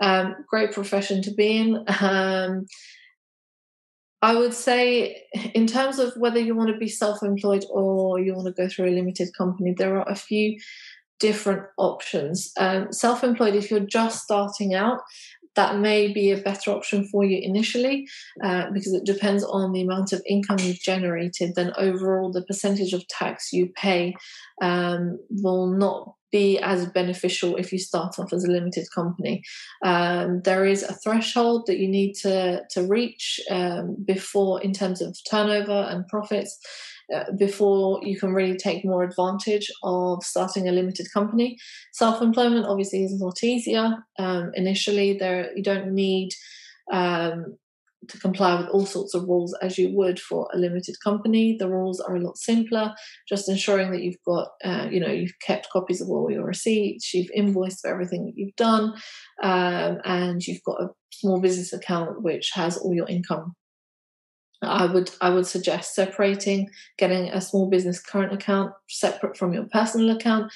Um, 0.02 0.34
great 0.48 0.72
profession 0.72 1.22
to 1.22 1.32
be 1.32 1.58
in. 1.58 1.86
Um, 2.00 2.66
I 4.22 4.36
would 4.36 4.54
say, 4.54 5.24
in 5.54 5.68
terms 5.68 6.00
of 6.00 6.14
whether 6.18 6.40
you 6.40 6.56
want 6.56 6.70
to 6.72 6.78
be 6.78 6.90
self 6.90 7.24
employed 7.24 7.66
or 7.70 8.20
you 8.20 8.34
want 8.34 8.48
to 8.48 8.54
go 8.54 8.68
through 8.68 8.90
a 8.90 8.96
limited 8.96 9.30
company, 9.38 9.74
there 9.78 9.98
are 9.98 10.10
a 10.10 10.16
few 10.16 10.58
different 11.20 11.64
options. 11.78 12.52
Um, 12.58 12.92
self 12.92 13.24
employed, 13.24 13.56
if 13.56 13.70
you're 13.70 13.80
just 13.80 14.24
starting 14.24 14.74
out, 14.74 15.00
that 15.60 15.78
may 15.78 16.08
be 16.14 16.32
a 16.32 16.38
better 16.38 16.72
option 16.72 17.06
for 17.10 17.26
you 17.26 17.38
initially 17.44 18.08
uh, 18.42 18.72
because 18.72 18.94
it 18.94 19.04
depends 19.04 19.44
on 19.44 19.74
the 19.74 19.82
amount 19.82 20.14
of 20.14 20.24
income 20.26 20.56
you've 20.62 20.80
generated. 20.80 21.52
Then, 21.54 21.74
overall, 21.78 22.32
the 22.32 22.46
percentage 22.46 22.94
of 22.94 23.06
tax 23.10 23.52
you 23.52 23.68
pay 23.76 24.16
um, 24.62 25.20
will 25.30 25.68
not 25.68 26.14
be 26.32 26.60
as 26.60 26.86
beneficial 26.92 27.58
if 27.58 27.74
you 27.74 27.80
start 27.80 28.20
off 28.20 28.32
as 28.32 28.46
a 28.46 28.52
limited 28.52 28.86
company. 28.96 29.44
Um, 29.84 30.42
there 30.46 30.66
is 30.66 30.82
a 30.84 30.94
threshold 30.94 31.66
that 31.68 31.78
you 31.78 31.90
need 31.90 32.14
to 32.22 32.62
to 32.70 32.84
reach 32.84 33.42
um, 33.52 33.98
before, 34.06 34.62
in 34.62 34.72
terms 34.72 35.02
of 35.02 35.18
turnover 35.30 35.80
and 35.92 36.08
profits, 36.08 36.58
before 37.38 38.00
you 38.04 38.20
can 38.20 38.34
really 38.34 38.58
take 38.58 38.86
more 38.86 39.04
advantage 39.04 39.70
of 39.84 40.24
starting 40.24 40.68
a 40.68 40.72
limited 40.72 41.08
company. 41.14 41.58
Self 41.94 42.22
employment 42.22 42.66
obviously 42.66 43.04
is 43.04 43.20
a 43.20 43.24
lot 43.24 43.44
easier. 43.44 43.98
Um, 44.18 44.52
initially, 44.54 45.18
there 45.18 45.52
you 45.56 45.64
don't 45.64 45.94
need 45.94 46.30
um, 46.92 47.58
to 48.08 48.20
comply 48.20 48.60
with 48.60 48.70
all 48.70 48.86
sorts 48.86 49.14
of 49.14 49.24
rules 49.24 49.56
as 49.62 49.78
you 49.78 49.96
would 49.96 50.20
for 50.20 50.50
a 50.54 50.58
limited 50.58 50.96
company. 51.04 51.58
The 51.60 51.70
rules 51.70 52.00
are 52.00 52.16
a 52.16 52.22
lot 52.22 52.38
simpler, 52.38 52.94
just 53.28 53.50
ensuring 53.50 53.92
that 53.92 54.02
you've 54.02 54.24
got, 54.26 54.50
uh, 54.64 54.88
you 54.90 55.00
know, 55.00 55.12
you've 55.12 55.38
kept 55.46 55.70
copies 55.72 56.02
of 56.02 56.10
all 56.10 56.32
your 56.32 56.46
receipts, 56.46 57.14
you've 57.14 57.32
invoiced 57.36 57.82
for 57.82 57.90
everything 57.90 58.26
that 58.26 58.34
you've 58.36 58.56
done, 58.56 58.94
um, 59.44 59.98
and 60.06 60.46
you've 60.46 60.64
got 60.64 60.82
a 60.82 60.90
small 61.12 61.40
business 61.42 61.74
account 61.74 62.22
which 62.24 62.52
has 62.54 62.78
all 62.78 62.94
your 62.94 63.08
income 63.08 63.54
I 64.62 64.86
would 64.86 65.12
I 65.22 65.30
would 65.30 65.48
suggest 65.48 65.96
separating, 65.96 66.70
getting 66.98 67.30
a 67.30 67.42
small 67.42 67.70
business 67.70 68.02
current 68.02 68.34
account 68.34 68.74
separate 68.90 69.38
from 69.38 69.54
your 69.54 69.66
personal 69.72 70.16
account, 70.16 70.52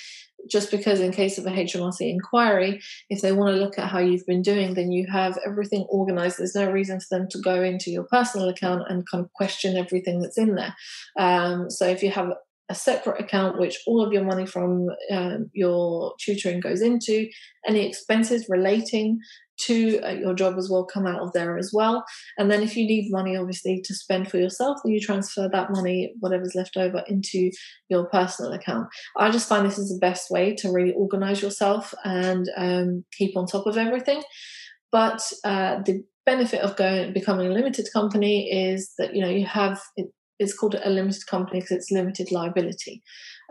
just 0.49 0.71
because 0.71 0.99
in 0.99 1.11
case 1.11 1.37
of 1.37 1.45
a 1.45 1.51
HMRC 1.51 2.09
inquiry, 2.09 2.81
if 3.09 3.21
they 3.21 3.31
want 3.31 3.55
to 3.55 3.61
look 3.61 3.79
at 3.79 3.89
how 3.89 3.99
you've 3.99 4.25
been 4.25 4.41
doing, 4.41 4.73
then 4.73 4.91
you 4.91 5.07
have 5.11 5.37
everything 5.45 5.85
organized. 5.89 6.37
There's 6.37 6.55
no 6.55 6.69
reason 6.69 6.99
for 6.99 7.17
them 7.17 7.27
to 7.29 7.39
go 7.39 7.63
into 7.63 7.91
your 7.91 8.03
personal 8.03 8.49
account 8.49 8.83
and 8.89 9.09
kind 9.09 9.23
of 9.23 9.31
question 9.33 9.77
everything 9.77 10.21
that's 10.21 10.37
in 10.37 10.55
there. 10.55 10.75
Um, 11.17 11.69
so 11.69 11.87
if 11.87 12.03
you 12.03 12.11
have 12.11 12.33
a 12.69 12.75
separate 12.75 13.19
account 13.19 13.59
which 13.59 13.79
all 13.85 14.03
of 14.03 14.13
your 14.13 14.23
money 14.23 14.45
from 14.45 14.87
um, 15.11 15.49
your 15.53 16.13
tutoring 16.19 16.59
goes 16.59 16.81
into, 16.81 17.27
any 17.67 17.87
expenses 17.87 18.47
relating 18.49 19.19
to 19.65 19.99
uh, 20.01 20.11
your 20.11 20.33
job 20.33 20.55
as 20.57 20.69
well 20.69 20.85
come 20.85 21.05
out 21.05 21.21
of 21.21 21.33
there 21.33 21.57
as 21.57 21.71
well. 21.73 22.05
And 22.37 22.49
then 22.49 22.61
if 22.61 22.75
you 22.75 22.85
need 22.85 23.11
money, 23.11 23.35
obviously, 23.35 23.81
to 23.83 23.93
spend 23.93 24.29
for 24.29 24.37
yourself, 24.37 24.77
then 24.83 24.93
you 24.93 24.99
transfer 24.99 25.49
that 25.51 25.71
money, 25.71 26.13
whatever's 26.19 26.55
left 26.55 26.77
over, 26.77 27.03
into 27.07 27.51
your 27.89 28.05
personal 28.05 28.53
account. 28.53 28.87
I 29.17 29.29
just 29.31 29.47
find 29.47 29.65
this 29.65 29.79
is 29.79 29.89
the 29.89 29.99
best 29.99 30.29
way 30.29 30.55
to 30.55 30.71
really 30.71 30.93
organize 30.93 31.41
yourself 31.41 31.93
and 32.03 32.49
um, 32.57 33.05
keep 33.17 33.37
on 33.37 33.45
top 33.45 33.65
of 33.67 33.77
everything. 33.77 34.23
But 34.91 35.21
uh, 35.43 35.79
the 35.85 36.03
benefit 36.25 36.61
of 36.61 36.75
going 36.75 37.13
becoming 37.13 37.47
a 37.47 37.53
limited 37.53 37.87
company 37.91 38.49
is 38.49 38.93
that 38.97 39.13
you 39.13 39.21
know 39.21 39.29
you 39.29 39.45
have 39.45 39.81
it, 39.97 40.07
it's 40.39 40.57
called 40.57 40.75
a 40.75 40.89
limited 40.89 41.25
company 41.27 41.59
because 41.59 41.71
it's 41.71 41.91
limited 41.91 42.31
liability. 42.31 43.01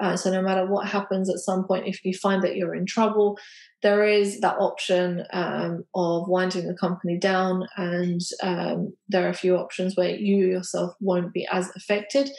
Uh, 0.00 0.16
so 0.16 0.30
no 0.30 0.42
matter 0.42 0.66
what 0.66 0.88
happens 0.88 1.28
at 1.28 1.38
some 1.38 1.64
point, 1.64 1.86
if 1.86 2.04
you 2.04 2.14
find 2.14 2.42
that 2.42 2.56
you're 2.56 2.74
in 2.74 2.86
trouble, 2.86 3.38
there 3.82 4.06
is 4.06 4.40
that 4.40 4.58
option 4.58 5.24
um, 5.32 5.84
of 5.94 6.28
winding 6.28 6.66
the 6.66 6.74
company 6.74 7.18
down, 7.18 7.66
and 7.76 8.20
um, 8.42 8.94
there 9.08 9.26
are 9.26 9.30
a 9.30 9.34
few 9.34 9.56
options 9.56 9.96
where 9.96 10.10
you 10.10 10.46
yourself 10.46 10.94
won't 11.00 11.32
be 11.32 11.46
as 11.50 11.70
affected. 11.76 12.30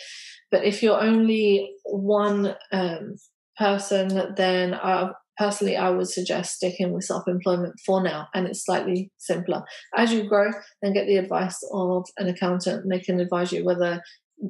But 0.52 0.64
if 0.64 0.82
you're 0.82 1.02
only 1.02 1.74
one 1.84 2.56
um, 2.72 3.16
person, 3.58 4.34
then 4.36 4.74
I, 4.74 5.10
personally 5.38 5.76
I 5.76 5.90
would 5.90 6.08
suggest 6.08 6.56
sticking 6.56 6.92
with 6.94 7.06
self-employment 7.06 7.76
for 7.86 8.02
now, 8.02 8.28
and 8.34 8.48
it's 8.48 8.66
slightly 8.66 9.12
simpler. 9.18 9.64
As 9.98 10.14
you 10.14 10.28
grow, 10.28 10.52
then 10.82 10.94
get 10.94 11.08
the 11.08 11.18
advice 11.18 11.60
of 11.74 12.06
an 12.18 12.28
accountant, 12.28 12.84
and 12.84 12.92
they 12.92 13.00
can 13.00 13.20
advise 13.20 13.52
you 13.52 13.66
whether 13.66 14.02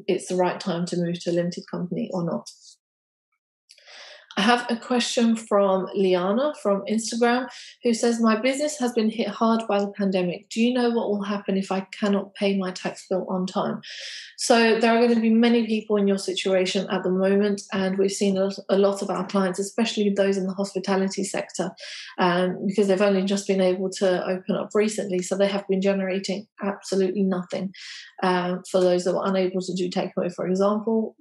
it's 0.07 0.27
the 0.27 0.35
right 0.35 0.59
time 0.59 0.85
to 0.87 0.97
move 0.97 1.19
to 1.21 1.31
a 1.31 1.33
limited 1.33 1.63
company 1.69 2.09
or 2.13 2.23
not. 2.23 2.49
I 4.35 4.41
have 4.41 4.65
a 4.69 4.75
question 4.75 5.35
from 5.35 5.87
Liana 5.93 6.53
from 6.61 6.83
Instagram 6.89 7.47
who 7.83 7.93
says, 7.93 8.19
My 8.19 8.39
business 8.39 8.79
has 8.79 8.91
been 8.93 9.09
hit 9.09 9.27
hard 9.27 9.61
by 9.67 9.79
the 9.79 9.91
pandemic. 9.91 10.49
Do 10.49 10.61
you 10.61 10.73
know 10.73 10.89
what 10.89 11.09
will 11.09 11.23
happen 11.23 11.55
if 11.55 11.71
I 11.71 11.81
cannot 11.91 12.33
pay 12.33 12.57
my 12.57 12.71
tax 12.71 13.05
bill 13.07 13.27
on 13.29 13.45
time? 13.45 13.81
So, 14.37 14.79
there 14.79 14.91
are 14.91 15.01
going 15.01 15.13
to 15.13 15.21
be 15.21 15.29
many 15.29 15.67
people 15.67 15.97
in 15.97 16.07
your 16.07 16.17
situation 16.17 16.87
at 16.89 17.03
the 17.03 17.11
moment, 17.11 17.61
and 17.71 17.97
we've 17.97 18.11
seen 18.11 18.37
a 18.37 18.77
lot 18.77 19.01
of 19.01 19.09
our 19.09 19.25
clients, 19.27 19.59
especially 19.59 20.09
those 20.09 20.37
in 20.37 20.47
the 20.47 20.53
hospitality 20.53 21.23
sector, 21.23 21.71
um, 22.17 22.65
because 22.65 22.87
they've 22.87 23.01
only 23.01 23.23
just 23.25 23.47
been 23.47 23.61
able 23.61 23.89
to 23.91 24.25
open 24.25 24.55
up 24.55 24.69
recently. 24.73 25.19
So, 25.19 25.37
they 25.37 25.47
have 25.47 25.67
been 25.67 25.81
generating 25.81 26.47
absolutely 26.63 27.23
nothing 27.23 27.71
um, 28.23 28.63
for 28.69 28.81
those 28.81 29.03
that 29.03 29.13
were 29.13 29.25
unable 29.25 29.61
to 29.61 29.73
do 29.75 29.89
takeaway, 29.89 30.33
for 30.33 30.47
example 30.47 31.15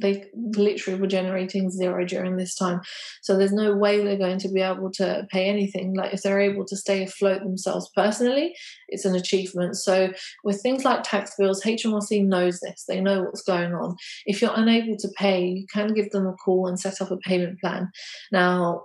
they 0.00 0.24
literally 0.34 1.00
were 1.00 1.06
generating 1.06 1.70
zero 1.70 2.04
during 2.04 2.36
this 2.36 2.54
time. 2.54 2.80
So 3.22 3.36
there's 3.36 3.52
no 3.52 3.74
way 3.76 4.02
they're 4.02 4.18
going 4.18 4.40
to 4.40 4.48
be 4.48 4.60
able 4.60 4.90
to 4.92 5.26
pay 5.30 5.46
anything. 5.46 5.94
Like 5.94 6.12
if 6.12 6.22
they're 6.22 6.40
able 6.40 6.64
to 6.66 6.76
stay 6.76 7.04
afloat 7.04 7.42
themselves 7.42 7.90
personally, 7.94 8.54
it's 8.88 9.04
an 9.04 9.14
achievement. 9.14 9.76
So 9.76 10.12
with 10.42 10.60
things 10.62 10.84
like 10.84 11.04
tax 11.04 11.34
bills, 11.38 11.62
HMRC 11.62 12.26
knows 12.26 12.60
this. 12.60 12.84
They 12.88 13.00
know 13.00 13.22
what's 13.22 13.42
going 13.42 13.72
on. 13.72 13.96
If 14.26 14.42
you're 14.42 14.52
unable 14.54 14.96
to 14.96 15.08
pay, 15.16 15.46
you 15.46 15.66
can 15.72 15.94
give 15.94 16.10
them 16.10 16.26
a 16.26 16.32
call 16.32 16.66
and 16.66 16.78
set 16.78 17.00
up 17.00 17.10
a 17.10 17.16
payment 17.18 17.60
plan. 17.60 17.90
Now, 18.32 18.84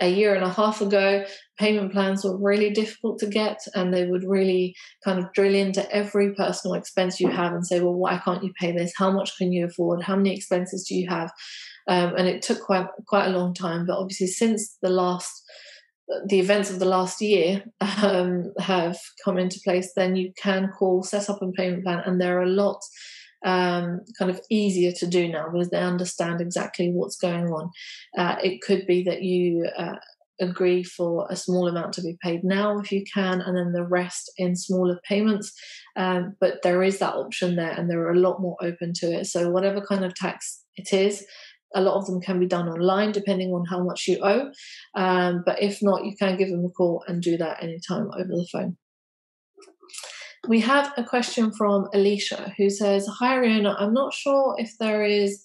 a 0.00 0.10
year 0.10 0.34
and 0.34 0.44
a 0.44 0.48
half 0.48 0.80
ago, 0.80 1.24
payment 1.58 1.92
plans 1.92 2.24
were 2.24 2.36
really 2.36 2.70
difficult 2.70 3.18
to 3.18 3.26
get, 3.26 3.58
and 3.74 3.92
they 3.92 4.06
would 4.06 4.24
really 4.24 4.74
kind 5.04 5.18
of 5.18 5.32
drill 5.32 5.54
into 5.54 5.88
every 5.94 6.34
personal 6.34 6.74
expense 6.74 7.20
you 7.20 7.28
have 7.28 7.52
and 7.52 7.66
say, 7.66 7.80
Well, 7.80 7.94
why 7.94 8.18
can't 8.18 8.42
you 8.42 8.52
pay 8.58 8.72
this? 8.72 8.92
How 8.96 9.10
much 9.10 9.36
can 9.36 9.52
you 9.52 9.66
afford? 9.66 10.02
How 10.02 10.16
many 10.16 10.34
expenses 10.34 10.86
do 10.88 10.94
you 10.94 11.08
have? 11.08 11.30
Um, 11.88 12.14
and 12.16 12.28
it 12.28 12.42
took 12.42 12.60
quite 12.60 12.86
quite 13.06 13.26
a 13.26 13.38
long 13.38 13.54
time. 13.54 13.86
But 13.86 13.98
obviously, 13.98 14.28
since 14.28 14.76
the 14.82 14.90
last 14.90 15.42
the 16.26 16.40
events 16.40 16.70
of 16.70 16.78
the 16.78 16.86
last 16.86 17.20
year 17.20 17.62
um, 18.02 18.52
have 18.58 18.98
come 19.24 19.38
into 19.38 19.60
place, 19.64 19.92
then 19.94 20.16
you 20.16 20.32
can 20.42 20.68
call, 20.76 21.02
set 21.02 21.30
up 21.30 21.42
a 21.42 21.52
payment 21.52 21.84
plan, 21.84 22.02
and 22.04 22.20
there 22.20 22.38
are 22.38 22.42
a 22.42 22.48
lot 22.48 22.80
um, 23.44 24.00
kind 24.18 24.30
of 24.30 24.40
easier 24.50 24.92
to 24.92 25.06
do 25.06 25.28
now 25.28 25.48
because 25.50 25.70
they 25.70 25.78
understand 25.78 26.40
exactly 26.40 26.90
what's 26.90 27.16
going 27.16 27.46
on. 27.46 27.70
Uh, 28.16 28.36
it 28.42 28.60
could 28.60 28.86
be 28.86 29.02
that 29.04 29.22
you 29.22 29.68
uh, 29.76 29.96
agree 30.40 30.82
for 30.82 31.26
a 31.30 31.36
small 31.36 31.68
amount 31.68 31.92
to 31.94 32.02
be 32.02 32.16
paid 32.22 32.42
now 32.42 32.78
if 32.78 32.90
you 32.90 33.04
can, 33.12 33.40
and 33.40 33.56
then 33.56 33.72
the 33.72 33.86
rest 33.86 34.30
in 34.36 34.56
smaller 34.56 34.98
payments. 35.08 35.52
Um, 35.96 36.36
but 36.40 36.62
there 36.62 36.82
is 36.82 36.98
that 36.98 37.14
option 37.14 37.56
there, 37.56 37.70
and 37.70 37.88
they're 37.88 38.12
a 38.12 38.18
lot 38.18 38.40
more 38.40 38.56
open 38.60 38.92
to 38.96 39.06
it. 39.06 39.26
So, 39.26 39.50
whatever 39.50 39.80
kind 39.80 40.04
of 40.04 40.14
tax 40.14 40.64
it 40.76 40.92
is, 40.92 41.24
a 41.74 41.80
lot 41.80 41.96
of 41.96 42.06
them 42.06 42.20
can 42.20 42.40
be 42.40 42.46
done 42.46 42.68
online 42.68 43.12
depending 43.12 43.50
on 43.50 43.64
how 43.66 43.82
much 43.82 44.08
you 44.08 44.18
owe. 44.22 44.50
Um, 44.94 45.42
but 45.44 45.62
if 45.62 45.82
not, 45.82 46.04
you 46.04 46.16
can 46.16 46.36
give 46.36 46.48
them 46.48 46.64
a 46.64 46.70
call 46.70 47.04
and 47.06 47.22
do 47.22 47.36
that 47.36 47.62
anytime 47.62 48.10
over 48.12 48.28
the 48.28 48.48
phone. 48.50 48.76
We 50.48 50.60
have 50.60 50.92
a 50.96 51.04
question 51.04 51.52
from 51.52 51.88
Alicia 51.92 52.54
who 52.56 52.70
says, 52.70 53.06
Hi, 53.06 53.36
Riona, 53.36 53.76
I'm 53.78 53.92
not 53.92 54.14
sure 54.14 54.54
if 54.58 54.76
there 54.78 55.04
is. 55.04 55.42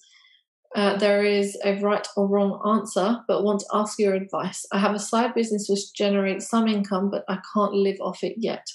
Uh, 0.74 0.96
there 0.96 1.24
is 1.24 1.56
a 1.64 1.80
right 1.80 2.06
or 2.16 2.26
wrong 2.28 2.60
answer, 2.66 3.18
but 3.28 3.44
want 3.44 3.60
to 3.60 3.66
ask 3.72 3.98
your 3.98 4.14
advice. 4.14 4.66
I 4.72 4.78
have 4.78 4.94
a 4.94 4.98
side 4.98 5.32
business 5.32 5.68
which 5.70 5.94
generates 5.94 6.50
some 6.50 6.66
income, 6.68 7.08
but 7.08 7.24
I 7.28 7.38
can't 7.54 7.72
live 7.72 7.96
off 8.00 8.22
it 8.22 8.34
yet. 8.36 8.66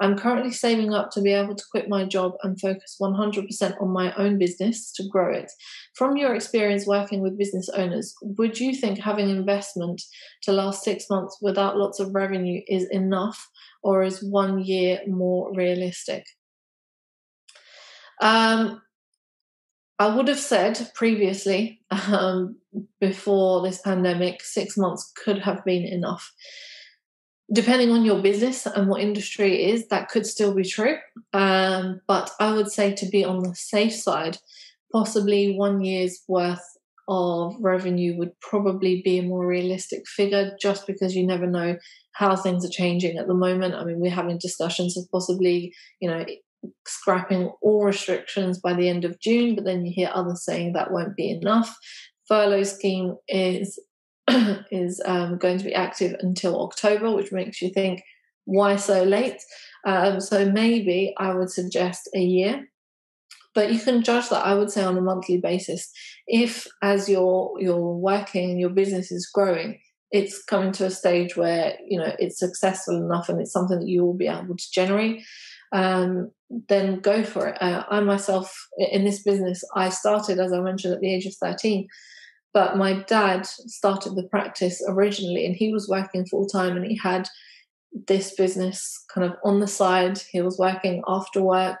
I'm 0.00 0.16
currently 0.16 0.52
saving 0.52 0.94
up 0.94 1.10
to 1.12 1.20
be 1.20 1.32
able 1.32 1.56
to 1.56 1.64
quit 1.70 1.88
my 1.88 2.04
job 2.04 2.32
and 2.42 2.60
focus 2.60 2.96
100% 3.00 3.80
on 3.80 3.88
my 3.90 4.14
own 4.14 4.38
business 4.38 4.92
to 4.92 5.08
grow 5.08 5.34
it. 5.34 5.50
From 5.96 6.16
your 6.16 6.34
experience 6.34 6.86
working 6.86 7.20
with 7.20 7.38
business 7.38 7.68
owners, 7.70 8.14
would 8.22 8.60
you 8.60 8.74
think 8.74 8.98
having 8.98 9.28
investment 9.28 10.00
to 10.42 10.52
last 10.52 10.84
six 10.84 11.06
months 11.10 11.38
without 11.42 11.76
lots 11.76 11.98
of 11.98 12.14
revenue 12.14 12.60
is 12.68 12.86
enough, 12.90 13.48
or 13.82 14.02
is 14.04 14.22
one 14.22 14.60
year 14.60 15.00
more 15.08 15.52
realistic? 15.54 16.24
Um, 18.20 18.82
I 19.98 20.14
would 20.14 20.28
have 20.28 20.38
said 20.38 20.90
previously, 20.94 21.80
um, 21.90 22.56
before 23.00 23.62
this 23.62 23.80
pandemic, 23.80 24.42
six 24.42 24.76
months 24.76 25.12
could 25.24 25.38
have 25.40 25.64
been 25.64 25.84
enough. 25.84 26.32
Depending 27.52 27.90
on 27.90 28.04
your 28.04 28.20
business 28.20 28.66
and 28.66 28.88
what 28.88 29.00
industry 29.00 29.62
it 29.62 29.74
is, 29.74 29.88
that 29.88 30.08
could 30.08 30.26
still 30.26 30.54
be 30.54 30.64
true. 30.64 30.96
Um, 31.32 32.00
but 32.06 32.30
I 32.38 32.52
would 32.52 32.70
say 32.70 32.94
to 32.94 33.06
be 33.06 33.24
on 33.24 33.42
the 33.42 33.54
safe 33.54 33.94
side, 33.94 34.36
possibly 34.92 35.54
one 35.56 35.82
year's 35.82 36.22
worth 36.28 36.64
of 37.08 37.56
revenue 37.58 38.16
would 38.18 38.38
probably 38.40 39.00
be 39.02 39.18
a 39.18 39.22
more 39.22 39.46
realistic 39.46 40.06
figure 40.06 40.54
just 40.60 40.86
because 40.86 41.16
you 41.16 41.26
never 41.26 41.46
know 41.46 41.76
how 42.12 42.36
things 42.36 42.66
are 42.66 42.70
changing 42.70 43.16
at 43.16 43.26
the 43.26 43.34
moment. 43.34 43.74
I 43.74 43.84
mean, 43.84 43.98
we're 43.98 44.10
having 44.10 44.38
discussions 44.38 44.96
of 44.98 45.10
possibly, 45.10 45.72
you 46.00 46.10
know, 46.10 46.26
scrapping 46.86 47.50
all 47.62 47.84
restrictions 47.84 48.58
by 48.58 48.74
the 48.74 48.88
end 48.88 49.04
of 49.04 49.20
June, 49.20 49.54
but 49.54 49.64
then 49.64 49.86
you 49.86 49.92
hear 49.94 50.10
others 50.12 50.44
saying 50.44 50.72
that 50.72 50.90
won't 50.90 51.16
be 51.16 51.30
enough. 51.30 51.74
Furlough 52.28 52.64
scheme 52.64 53.16
is 53.28 53.78
is 54.70 55.00
um, 55.04 55.38
going 55.38 55.58
to 55.58 55.64
be 55.64 55.74
active 55.74 56.16
until 56.20 56.62
October, 56.62 57.14
which 57.14 57.32
makes 57.32 57.60
you 57.62 57.70
think, 57.70 58.02
why 58.44 58.76
so 58.76 59.02
late? 59.02 59.42
Um, 59.86 60.20
so 60.20 60.50
maybe 60.50 61.14
I 61.18 61.34
would 61.34 61.50
suggest 61.50 62.08
a 62.14 62.20
year. 62.20 62.68
But 63.54 63.72
you 63.72 63.80
can 63.80 64.04
judge 64.04 64.28
that 64.28 64.44
i 64.44 64.54
would 64.54 64.70
say 64.70 64.84
on 64.84 64.96
a 64.96 65.00
monthly 65.00 65.38
basis. 65.38 65.90
If 66.26 66.68
as 66.80 67.08
you're 67.08 67.54
you're 67.58 67.96
working 67.96 68.50
and 68.50 68.60
your 68.60 68.70
business 68.70 69.10
is 69.10 69.28
growing 69.32 69.80
it's 70.10 70.42
coming 70.42 70.72
to 70.72 70.86
a 70.86 70.90
stage 70.90 71.36
where 71.36 71.76
you 71.86 71.98
know 71.98 72.14
it's 72.18 72.38
successful 72.38 72.96
enough 72.96 73.28
and 73.28 73.40
it's 73.40 73.52
something 73.52 73.78
that 73.80 73.88
you 73.88 74.04
will 74.04 74.14
be 74.14 74.26
able 74.26 74.56
to 74.56 74.70
generate 74.72 75.22
um, 75.70 76.30
then 76.68 76.98
go 77.00 77.22
for 77.22 77.48
it. 77.48 77.60
Uh, 77.60 77.84
i 77.90 78.00
myself 78.00 78.68
in 78.78 79.04
this 79.04 79.22
business 79.22 79.62
i 79.74 79.88
started 79.88 80.38
as 80.38 80.52
i 80.52 80.60
mentioned 80.60 80.94
at 80.94 81.00
the 81.00 81.12
age 81.12 81.26
of 81.26 81.34
13 81.42 81.86
but 82.52 82.76
my 82.76 83.04
dad 83.06 83.46
started 83.46 84.14
the 84.14 84.28
practice 84.28 84.82
originally 84.88 85.44
and 85.44 85.54
he 85.54 85.72
was 85.72 85.88
working 85.88 86.26
full 86.26 86.46
time 86.46 86.76
and 86.76 86.86
he 86.86 86.96
had 86.96 87.28
this 88.06 88.34
business 88.34 89.04
kind 89.12 89.26
of 89.26 89.36
on 89.44 89.60
the 89.60 89.66
side 89.66 90.18
he 90.30 90.40
was 90.40 90.58
working 90.58 91.02
after 91.06 91.42
work 91.42 91.80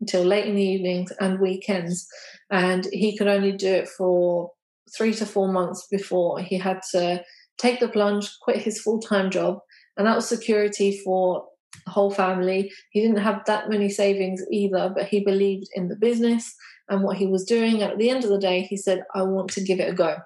until 0.00 0.24
late 0.24 0.46
in 0.46 0.54
the 0.54 0.62
evenings 0.62 1.12
and 1.20 1.40
weekends. 1.40 2.06
And 2.50 2.86
he 2.92 3.16
could 3.16 3.26
only 3.26 3.52
do 3.52 3.68
it 3.68 3.88
for 3.88 4.50
three 4.96 5.12
to 5.14 5.26
four 5.26 5.52
months 5.52 5.86
before 5.90 6.40
he 6.40 6.56
had 6.56 6.80
to 6.92 7.22
take 7.58 7.80
the 7.80 7.88
plunge, 7.88 8.30
quit 8.40 8.58
his 8.58 8.80
full 8.80 9.00
time 9.00 9.30
job. 9.30 9.58
And 9.96 10.06
that 10.06 10.16
was 10.16 10.28
security 10.28 11.00
for 11.04 11.44
whole 11.86 12.10
family. 12.10 12.72
He 12.90 13.00
didn't 13.00 13.18
have 13.18 13.44
that 13.46 13.68
many 13.68 13.88
savings 13.88 14.42
either, 14.50 14.92
but 14.94 15.06
he 15.06 15.24
believed 15.24 15.68
in 15.74 15.88
the 15.88 15.96
business 15.96 16.54
and 16.88 17.02
what 17.02 17.16
he 17.16 17.26
was 17.26 17.44
doing. 17.44 17.82
At 17.82 17.98
the 17.98 18.10
end 18.10 18.24
of 18.24 18.30
the 18.30 18.38
day, 18.38 18.62
he 18.62 18.76
said, 18.76 19.04
I 19.14 19.22
want 19.22 19.50
to 19.50 19.64
give 19.64 19.80
it 19.80 19.90
a 19.90 19.94
go. 19.94 20.16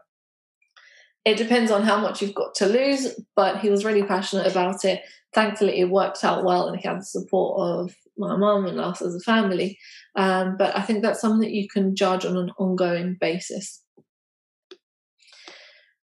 It 1.24 1.36
depends 1.36 1.70
on 1.70 1.82
how 1.82 2.00
much 2.00 2.20
you've 2.20 2.34
got 2.34 2.54
to 2.56 2.66
lose, 2.66 3.18
but 3.36 3.60
he 3.60 3.70
was 3.70 3.84
really 3.84 4.02
passionate 4.02 4.50
about 4.50 4.84
it. 4.84 5.02
Thankfully, 5.32 5.78
it 5.78 5.88
worked 5.88 6.24
out 6.24 6.44
well, 6.44 6.66
and 6.66 6.78
he 6.78 6.86
had 6.86 6.98
the 6.98 7.04
support 7.04 7.60
of 7.60 7.94
my 8.18 8.36
mum 8.36 8.66
and 8.66 8.80
us 8.80 9.00
as 9.00 9.14
a 9.14 9.20
family. 9.20 9.78
Um, 10.16 10.56
but 10.58 10.76
I 10.76 10.82
think 10.82 11.02
that's 11.02 11.20
something 11.20 11.40
that 11.40 11.54
you 11.54 11.68
can 11.68 11.94
judge 11.94 12.24
on 12.24 12.36
an 12.36 12.50
ongoing 12.58 13.16
basis. 13.20 13.80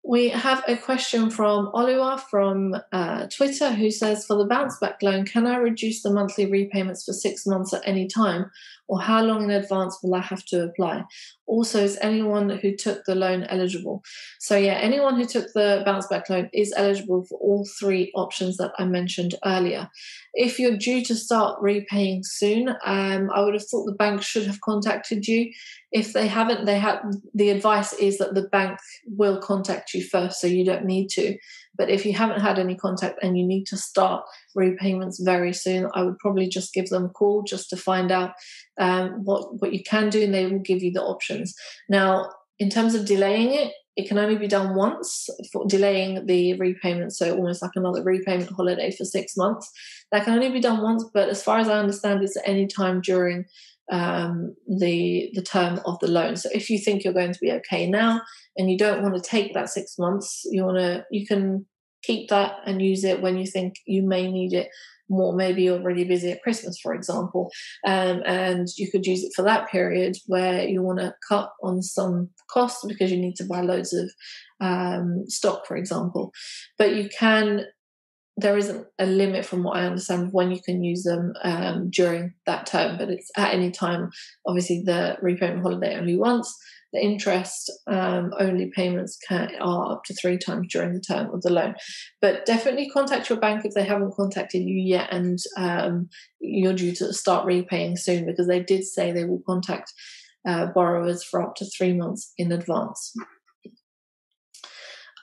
We 0.08 0.30
have 0.30 0.64
a 0.68 0.78
question 0.78 1.32
from 1.32 1.72
Oliwa 1.72 2.20
from 2.20 2.76
uh, 2.92 3.26
Twitter 3.26 3.72
who 3.72 3.90
says, 3.90 4.24
For 4.24 4.38
the 4.38 4.46
bounce 4.46 4.78
back 4.78 5.02
loan, 5.02 5.26
can 5.26 5.48
I 5.48 5.58
reduce 5.58 6.04
the 6.04 6.14
monthly 6.14 6.46
repayments 6.46 7.04
for 7.04 7.14
six 7.14 7.48
months 7.48 7.74
at 7.74 7.82
any 7.86 8.08
time? 8.08 8.52
Or 8.88 9.02
how 9.02 9.24
long 9.24 9.44
in 9.44 9.50
advance 9.50 9.98
will 10.04 10.14
I 10.16 10.22
have 10.22 10.46
to 10.46 10.64
apply? 10.64 11.04
Also, 11.48 11.84
is 11.84 11.98
anyone 12.02 12.50
who 12.50 12.76
took 12.76 13.04
the 13.06 13.16
loan 13.16 13.44
eligible? 13.44 14.04
So, 14.40 14.58
yeah, 14.58 14.74
anyone 14.74 15.16
who 15.16 15.26
took 15.26 15.48
the 15.54 15.82
bounce 15.86 16.08
back 16.08 16.30
loan 16.30 16.50
is 16.54 16.74
eligible 16.76 17.26
for 17.26 17.40
all 17.40 17.68
three 17.80 18.12
options 18.16 18.58
that 18.58 18.74
I 18.78 18.86
mentioned 18.86 19.36
earlier. 19.44 19.90
If 20.34 20.60
you're 20.60 20.78
due 20.78 21.04
to 21.06 21.16
start 21.16 21.58
repaying 21.62 22.24
soon, 22.24 22.70
um, 22.86 23.30
I 23.34 23.42
would 23.42 23.54
have 23.54 23.66
thought 23.66 23.86
the 23.86 23.96
bank 23.98 24.22
should 24.22 24.46
have 24.48 24.62
contacted 24.62 25.28
you 25.28 25.52
if 25.96 26.12
they 26.12 26.28
haven't 26.28 26.66
they 26.66 26.78
have 26.78 27.02
the 27.34 27.50
advice 27.50 27.94
is 27.94 28.18
that 28.18 28.36
the 28.36 28.50
bank 28.50 28.78
will 29.08 29.40
contact 29.40 29.94
you 29.94 30.04
first 30.04 30.42
so 30.42 30.46
you 30.46 30.66
don't 30.66 30.84
need 30.84 31.08
to 31.08 31.38
but 31.78 31.90
if 31.90 32.06
you 32.06 32.14
haven't 32.14 32.42
had 32.42 32.60
any 32.60 32.76
contact 32.76 33.20
and 33.22 33.38
you 33.38 33.46
need 33.46 33.66
to 33.66 33.78
start 33.78 34.24
repayments 34.56 35.20
very 35.20 35.54
soon 35.54 35.90
i 35.94 36.04
would 36.04 36.18
probably 36.20 36.48
just 36.48 36.74
give 36.74 36.90
them 36.90 37.06
a 37.06 37.10
call 37.10 37.44
just 37.44 37.70
to 37.70 37.78
find 37.78 38.12
out 38.12 38.32
um, 38.80 39.24
what 39.24 39.62
what 39.62 39.74
you 39.74 39.84
can 39.84 40.10
do 40.10 40.24
and 40.24 40.34
they 40.34 40.46
will 40.46 40.60
give 40.60 40.84
you 40.84 40.92
the 40.92 41.04
options. 41.04 41.56
Now 41.90 42.30
in 42.60 42.70
terms 42.70 42.96
of 42.96 43.06
delaying 43.06 43.54
it 43.54 43.74
it 43.96 44.10
can 44.10 44.18
only 44.18 44.38
be 44.38 44.48
done 44.48 44.76
once 44.76 45.30
for 45.54 45.66
delaying 45.68 46.26
the 46.26 46.54
repayment 46.60 47.14
so 47.14 47.34
almost 47.34 47.62
like 47.62 47.72
another 47.76 48.04
repayment 48.04 48.52
holiday 48.52 48.92
for 48.92 49.06
six 49.06 49.38
months. 49.38 49.72
That 50.12 50.26
can 50.26 50.34
only 50.34 50.52
be 50.52 50.60
done 50.60 50.82
once 50.82 51.06
but 51.14 51.30
as 51.30 51.44
far 51.44 51.60
as 51.60 51.70
i 51.70 51.80
understand 51.80 52.24
it's 52.24 52.38
at 52.38 52.48
any 52.48 52.68
time 52.68 53.02
during 53.02 53.46
um, 53.92 54.56
the 54.68 55.30
the 55.34 55.42
term 55.44 55.80
of 55.86 56.00
the 56.00 56.08
loan. 56.08 56.36
So 56.36 56.50
if 56.54 56.70
you 56.70 56.80
think 56.80 57.04
you're 57.04 57.14
going 57.14 57.34
to 57.34 57.40
be 57.40 57.52
okay 57.52 57.88
now 57.88 58.22
and 58.58 58.70
you 58.70 58.78
don't 58.78 59.04
want 59.04 59.16
to 59.16 59.22
take 59.22 59.54
that 59.54 59.70
six 59.70 59.98
months, 59.98 60.44
you 60.46 60.64
want 60.64 60.78
to 60.78 61.06
you 61.12 61.26
can 61.26 61.66
keep 62.04 62.30
that 62.30 62.58
and 62.66 62.82
use 62.82 63.04
it 63.04 63.22
when 63.22 63.38
you 63.38 63.46
think 63.46 63.76
you 63.86 64.04
may 64.04 64.32
need 64.32 64.54
it 64.54 64.70
more. 65.10 65.36
Maybe 65.36 65.64
you're 65.64 65.82
really 65.82 66.04
busy 66.04 66.32
at 66.32 66.42
Christmas, 66.42 66.80
for 66.82 66.94
example, 66.94 67.52
um, 67.86 68.22
and 68.26 68.68
you 68.78 68.90
could 68.92 69.06
use 69.06 69.24
it 69.24 69.34
for 69.36 69.44
that 69.44 69.70
period 69.70 70.18
where 70.28 70.68
you 70.68 70.82
want 70.82 71.00
to 71.00 71.14
cut 71.28 71.52
on 71.64 71.82
some 71.82 72.30
costs 72.50 72.86
because 72.88 73.12
you 73.12 73.18
need 73.18 73.36
to 73.36 73.46
buy 73.46 73.62
loads 73.62 73.94
of 73.94 74.10
um, 74.62 75.26
stock, 75.28 75.66
for 75.68 75.78
example. 75.78 76.32
But 76.78 76.96
you 76.96 77.10
can 77.10 77.66
there 78.38 78.58
isn't 78.58 78.86
a 79.00 79.06
limit 79.06 79.46
from 79.46 79.64
what 79.64 79.78
I 79.78 79.86
understand 79.86 80.30
when 80.34 80.52
you 80.52 80.62
can 80.62 80.84
use 80.84 81.04
them 81.04 81.34
um, 81.44 81.90
during 81.90 82.34
that 82.46 82.66
term, 82.66 82.98
but 82.98 83.10
it's 83.10 83.32
at 83.38 83.54
any 83.54 83.72
time. 83.72 84.10
Obviously, 84.46 84.84
the 84.86 85.18
repayment 85.22 85.62
holiday 85.62 85.96
only 85.96 86.18
once. 86.18 86.54
The 86.92 87.02
interest 87.02 87.72
um, 87.88 88.34
only 88.40 88.72
payments 88.74 89.18
can, 89.28 89.52
are 89.60 89.94
up 89.94 90.04
to 90.06 90.14
three 90.14 90.38
times 90.38 90.68
during 90.72 90.94
the 90.94 91.02
term 91.02 91.34
of 91.34 91.42
the 91.42 91.52
loan. 91.52 91.76
But 92.22 92.46
definitely 92.46 92.90
contact 92.90 93.30
your 93.30 93.40
bank 93.40 93.66
if 93.66 93.74
they 93.74 93.84
haven't 93.84 94.16
contacted 94.16 94.64
you 94.64 94.82
yet 94.82 95.10
and 95.12 95.38
um, 95.58 96.10
you're 96.40 96.74
due 96.74 96.94
to 96.96 97.14
start 97.14 97.46
repaying 97.46 97.98
soon 97.98 98.26
because 98.26 98.48
they 98.48 98.62
did 98.62 98.86
say 98.86 99.12
they 99.12 99.26
will 99.26 99.42
contact 99.46 99.92
uh, 100.48 100.68
borrowers 100.68 101.24
for 101.24 101.42
up 101.42 101.56
to 101.56 101.66
three 101.66 101.92
months 101.92 102.34
in 102.38 102.52
advance. 102.52 103.14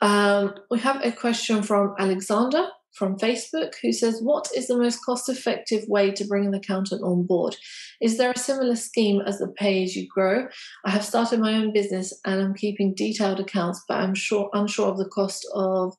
Um, 0.02 0.54
we 0.70 0.80
have 0.80 1.02
a 1.02 1.12
question 1.12 1.62
from 1.62 1.94
Alexander 1.98 2.66
from 2.94 3.18
Facebook 3.18 3.74
who 3.82 3.92
says, 3.92 4.20
What 4.22 4.48
is 4.54 4.66
the 4.66 4.76
most 4.76 5.04
cost 5.04 5.28
effective 5.28 5.84
way 5.88 6.10
to 6.12 6.24
bring 6.24 6.46
an 6.46 6.54
accountant 6.54 7.02
on 7.02 7.26
board? 7.26 7.56
Is 8.00 8.18
there 8.18 8.30
a 8.30 8.38
similar 8.38 8.76
scheme 8.76 9.20
as 9.26 9.38
the 9.38 9.48
pay 9.48 9.82
as 9.84 9.96
you 9.96 10.06
grow? 10.08 10.48
I 10.84 10.90
have 10.90 11.04
started 11.04 11.40
my 11.40 11.54
own 11.54 11.72
business 11.72 12.12
and 12.24 12.40
I'm 12.40 12.54
keeping 12.54 12.94
detailed 12.94 13.40
accounts, 13.40 13.82
but 13.88 13.98
I'm 13.98 14.14
sure 14.14 14.50
unsure 14.52 14.88
of 14.88 14.98
the 14.98 15.08
cost 15.08 15.46
of 15.54 15.94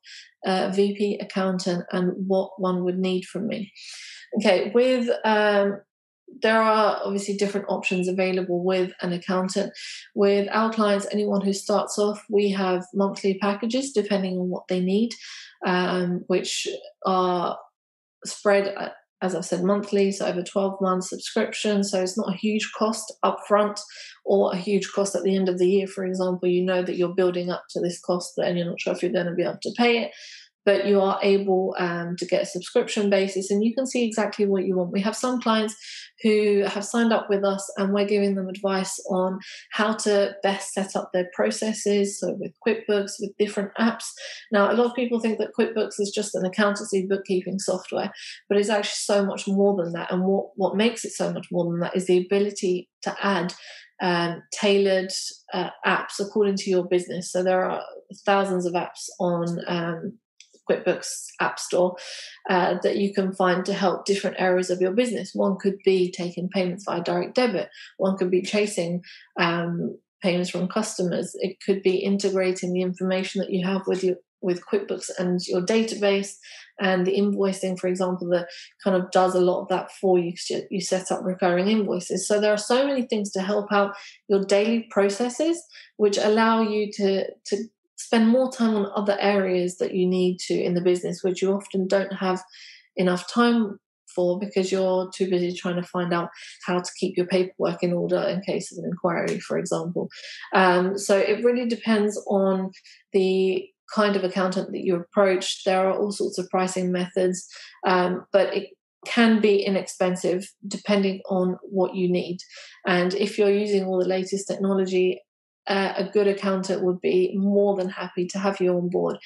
a 0.46 0.72
VP 0.72 1.20
accountant 1.22 1.86
and 1.92 2.12
what 2.28 2.52
one 2.58 2.84
would 2.84 2.98
need 2.98 3.26
from 3.26 3.48
me. 3.48 3.72
Okay, 4.40 4.72
with 4.74 5.10
um, 5.24 5.80
there 6.42 6.62
are 6.62 7.00
obviously 7.04 7.36
different 7.36 7.68
options 7.70 8.08
available 8.08 8.64
with 8.64 8.92
an 9.02 9.14
accountant. 9.14 9.72
With 10.16 10.48
our 10.52 10.72
clients, 10.72 11.08
anyone 11.12 11.42
who 11.42 11.54
starts 11.54 11.98
off, 11.98 12.24
we 12.30 12.52
have 12.52 12.86
monthly 12.94 13.38
packages 13.40 13.92
depending 13.92 14.38
on 14.38 14.50
what 14.50 14.68
they 14.68 14.80
need 14.80 15.14
um, 15.66 16.24
which 16.28 16.68
are 17.06 17.58
spread, 18.26 18.74
uh, 18.76 18.90
as 19.22 19.36
I've 19.36 19.46
said, 19.46 19.64
monthly, 19.64 20.12
so 20.12 20.26
over 20.26 20.44
12 20.44 20.82
months 20.82 21.10
subscription. 21.10 21.84
So 21.84 22.02
it's 22.02 22.18
not 22.18 22.34
a 22.34 22.38
huge 22.38 22.72
cost 22.78 23.14
upfront 23.24 23.80
or 24.26 24.54
a 24.54 24.58
huge 24.58 24.92
cost 24.92 25.16
at 25.16 25.24
the 25.24 25.36
end 25.36 25.48
of 25.48 25.58
the 25.58 25.70
year. 25.70 25.88
For 25.88 26.06
example, 26.06 26.50
you 26.50 26.64
know 26.64 26.84
that 26.84 26.98
you're 26.98 27.16
building 27.16 27.50
up 27.50 27.64
to 27.72 27.80
this 27.80 28.00
cost 28.00 28.34
and 28.38 28.58
you're 28.58 28.68
not 28.68 28.82
sure 28.82 28.94
if 28.94 29.02
you're 29.02 29.14
going 29.14 29.28
to 29.28 29.34
be 29.34 29.44
able 29.44 29.60
to 29.62 29.74
pay 29.78 30.04
it 30.04 30.12
but 30.66 30.86
you 30.86 31.02
are 31.02 31.20
able 31.22 31.76
um, 31.78 32.16
to 32.18 32.26
get 32.26 32.44
a 32.44 32.46
subscription 32.46 33.10
basis 33.10 33.52
and 33.52 33.64
you 33.64 33.74
can 33.74 33.86
see 33.86 34.06
exactly 34.06 34.46
what 34.46 34.66
you 34.66 34.76
want. 34.76 34.92
We 34.92 35.02
have 35.02 35.16
some 35.16 35.42
clients 35.42 35.76
who 36.22 36.64
have 36.66 36.86
signed 36.86 37.12
up 37.12 37.30
with 37.30 37.44
us 37.44 37.70
and 37.78 37.94
we're 37.94 38.06
giving 38.06 38.36
them 38.36 38.48
advice 38.48 39.00
on 39.10 39.40
how 39.72 39.94
to 39.94 40.36
best 40.42 40.74
set 40.74 40.96
up 40.96 41.12
their 41.14 41.30
processes. 41.34 42.20
So, 42.20 42.38
with 42.40 42.54
QuickBooks, 42.66 43.14
with 43.20 43.32
different 43.38 43.72
apps. 43.80 44.06
Now, 44.52 44.72
a 44.72 44.74
lot 44.74 44.86
of 44.86 44.96
people 44.96 45.20
think 45.20 45.38
that 45.40 45.54
QuickBooks 45.58 46.00
is 46.00 46.12
just 46.16 46.36
an 46.36 46.46
accountancy 46.46 47.06
bookkeeping 47.08 47.60
software, 47.60 48.12
but 48.48 48.58
it's 48.58 48.70
actually 48.70 48.92
so 48.94 49.26
much 49.26 49.48
more 49.48 49.76
than 49.76 49.94
that. 49.94 50.12
And 50.12 50.24
what, 50.24 50.48
what 50.56 50.78
makes 50.78 51.04
it 51.04 51.12
so 51.12 51.34
much 51.34 51.48
more 51.52 51.66
than 51.66 51.80
that 51.82 51.96
is 51.96 52.08
the 52.08 52.26
ability 52.26 52.90
to 53.04 53.16
add 53.22 53.54
um, 54.02 54.44
tailored 54.52 55.12
uh, 55.54 55.70
apps 55.86 56.20
according 56.20 56.56
to 56.58 56.70
your 56.70 56.86
business. 56.86 57.32
So 57.32 57.44
there 57.44 57.64
are 57.64 57.82
thousands 58.26 58.66
of 58.66 58.74
apps 58.74 59.08
on 59.20 59.60
um, 59.68 60.20
QuickBooks 60.70 61.28
App 61.40 61.60
Store 61.60 61.96
uh, 62.50 62.76
that 62.84 62.98
you 62.98 63.14
can 63.14 63.34
find 63.34 63.66
to 63.66 63.74
help 63.74 64.06
different 64.06 64.38
areas 64.40 64.70
of 64.70 64.82
your 64.82 64.92
business. 64.92 65.32
One 65.34 65.58
could 65.58 65.78
be 65.84 66.12
taking 66.12 66.50
payments 66.50 66.86
via 66.86 67.04
direct 67.04 67.36
debit, 67.36 67.70
one 67.98 68.18
could 68.18 68.32
be 68.32 68.42
chasing 68.42 69.04
um, 69.40 69.98
payments 70.22 70.50
from 70.50 70.68
customers, 70.68 71.36
it 71.36 71.58
could 71.66 71.84
be 71.84 71.98
integrating 71.98 72.74
the 72.74 72.82
information 72.82 73.40
that 73.42 73.52
you 73.52 73.66
have 73.66 73.82
with 73.88 74.04
your 74.04 74.16
with 74.44 74.66
QuickBooks 74.66 75.10
and 75.18 75.40
your 75.48 75.62
database 75.62 76.36
and 76.80 77.08
the 77.08 77.18
invoicing, 77.18 77.80
for 77.80 77.88
example, 77.88 78.28
that 78.30 78.48
kind 78.84 78.96
of 78.96 79.10
does 79.12 79.36
a 79.36 79.42
lot 79.42 79.62
of 79.62 79.68
that 79.70 79.92
for 79.92 80.20
you. 80.20 80.34
You 80.70 80.82
set 80.82 81.12
up 81.12 81.22
recurring 81.24 81.70
invoices. 81.70 82.28
So 82.28 82.42
there 82.42 82.54
are 82.54 82.58
so 82.58 82.86
many 82.86 83.04
things 83.04 83.32
to 83.32 83.42
help 83.42 83.72
out 83.72 83.96
your 84.28 84.44
daily 84.44 84.88
processes, 84.92 85.64
which 85.98 86.18
allow 86.18 86.62
you 86.62 86.92
to 86.94 87.26
to 87.46 87.64
spend 88.04 88.28
more 88.28 88.52
time 88.52 88.76
on 88.76 88.92
other 88.96 89.18
areas 89.20 89.78
that 89.78 89.94
you 89.94 90.08
need 90.08 90.40
to 90.48 90.54
in 90.54 90.74
the 90.74 90.82
business, 90.82 91.24
which 91.24 91.42
you 91.42 91.54
often 91.54 91.88
don't 91.88 92.14
have 92.14 92.42
enough 92.96 93.32
time 93.32 93.80
for 94.14 94.40
because 94.40 94.72
you're 94.72 95.10
too 95.16 95.30
busy 95.30 95.54
trying 95.54 95.76
to 95.76 95.88
find 95.88 96.14
out 96.14 96.30
how 96.66 96.80
to 96.80 96.92
keep 97.00 97.18
your 97.18 97.26
paperwork 97.26 97.82
in 97.82 97.94
order 97.94 98.20
in 98.20 98.42
case 98.42 98.72
of 98.72 98.78
an 98.84 98.90
inquiry, 98.90 99.40
for 99.40 99.58
example. 99.58 100.10
Um, 100.54 100.98
so 100.98 101.18
it 101.18 101.44
really 101.44 101.68
depends 101.68 102.22
on 102.28 102.72
the 103.12 103.66
kind 103.94 104.16
of 104.16 104.24
accountant 104.24 104.72
that 104.72 104.84
you 104.84 104.96
approach. 104.96 105.64
There 105.64 105.88
are 105.88 105.98
all 105.98 106.12
sorts 106.12 106.38
of 106.38 106.50
pricing 106.50 106.92
methods, 106.92 107.48
um, 107.86 108.26
but 108.32 108.56
it 108.56 108.70
can 109.06 109.42
be 109.42 109.62
inexpensive 109.62 110.48
depending 110.68 111.22
on 111.30 111.58
what 111.64 111.96
you 111.96 112.10
need. 112.10 112.38
And 112.88 113.14
if 113.16 113.38
you're 113.38 113.52
using 113.52 113.86
all 113.86 114.00
the 114.00 114.08
latest 114.08 114.48
technology, 114.48 115.22
uh, 115.68 115.94
a 115.98 116.04
good 116.06 116.28
accountant 116.28 116.84
would 116.84 117.00
be 117.02 117.34
more 117.36 117.76
than 117.76 117.90
happy 117.90 118.26
to 118.28 118.40
have 118.40 118.60
you 118.60 118.76
on 118.76 118.90
board. 118.90 119.18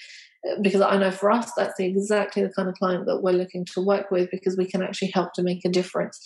Uh, 0.48 0.56
because 0.62 0.82
I 0.82 0.98
know 0.98 1.12
for 1.12 1.32
us 1.32 1.52
that's 1.58 1.80
exactly 1.80 2.44
the 2.44 2.54
kind 2.54 2.70
of 2.70 2.76
client 2.76 3.06
that 3.08 3.22
we're 3.22 3.32
looking 3.32 3.66
to 3.74 3.82
work 3.82 4.12
with 4.12 4.30
because 4.32 4.56
we 4.58 4.70
can 4.70 4.84
actually 4.84 5.12
help 5.14 5.34
to 5.34 5.44
make 5.44 5.66
a 5.66 5.70
difference. 5.70 6.20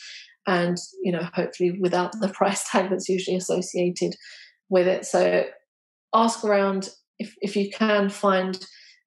And 0.47 0.77
you 1.01 1.11
know 1.11 1.27
hopefully 1.33 1.77
without 1.79 2.11
the 2.19 2.29
price 2.33 2.69
tag 2.69 2.89
that's 2.89 3.09
usually 3.09 3.37
associated 3.37 4.15
with 4.69 4.87
it. 4.87 5.05
So 5.05 5.45
ask 6.13 6.43
around 6.43 6.89
if, 7.19 7.33
if 7.41 7.55
you 7.55 7.69
can 7.69 8.09
find 8.09 8.59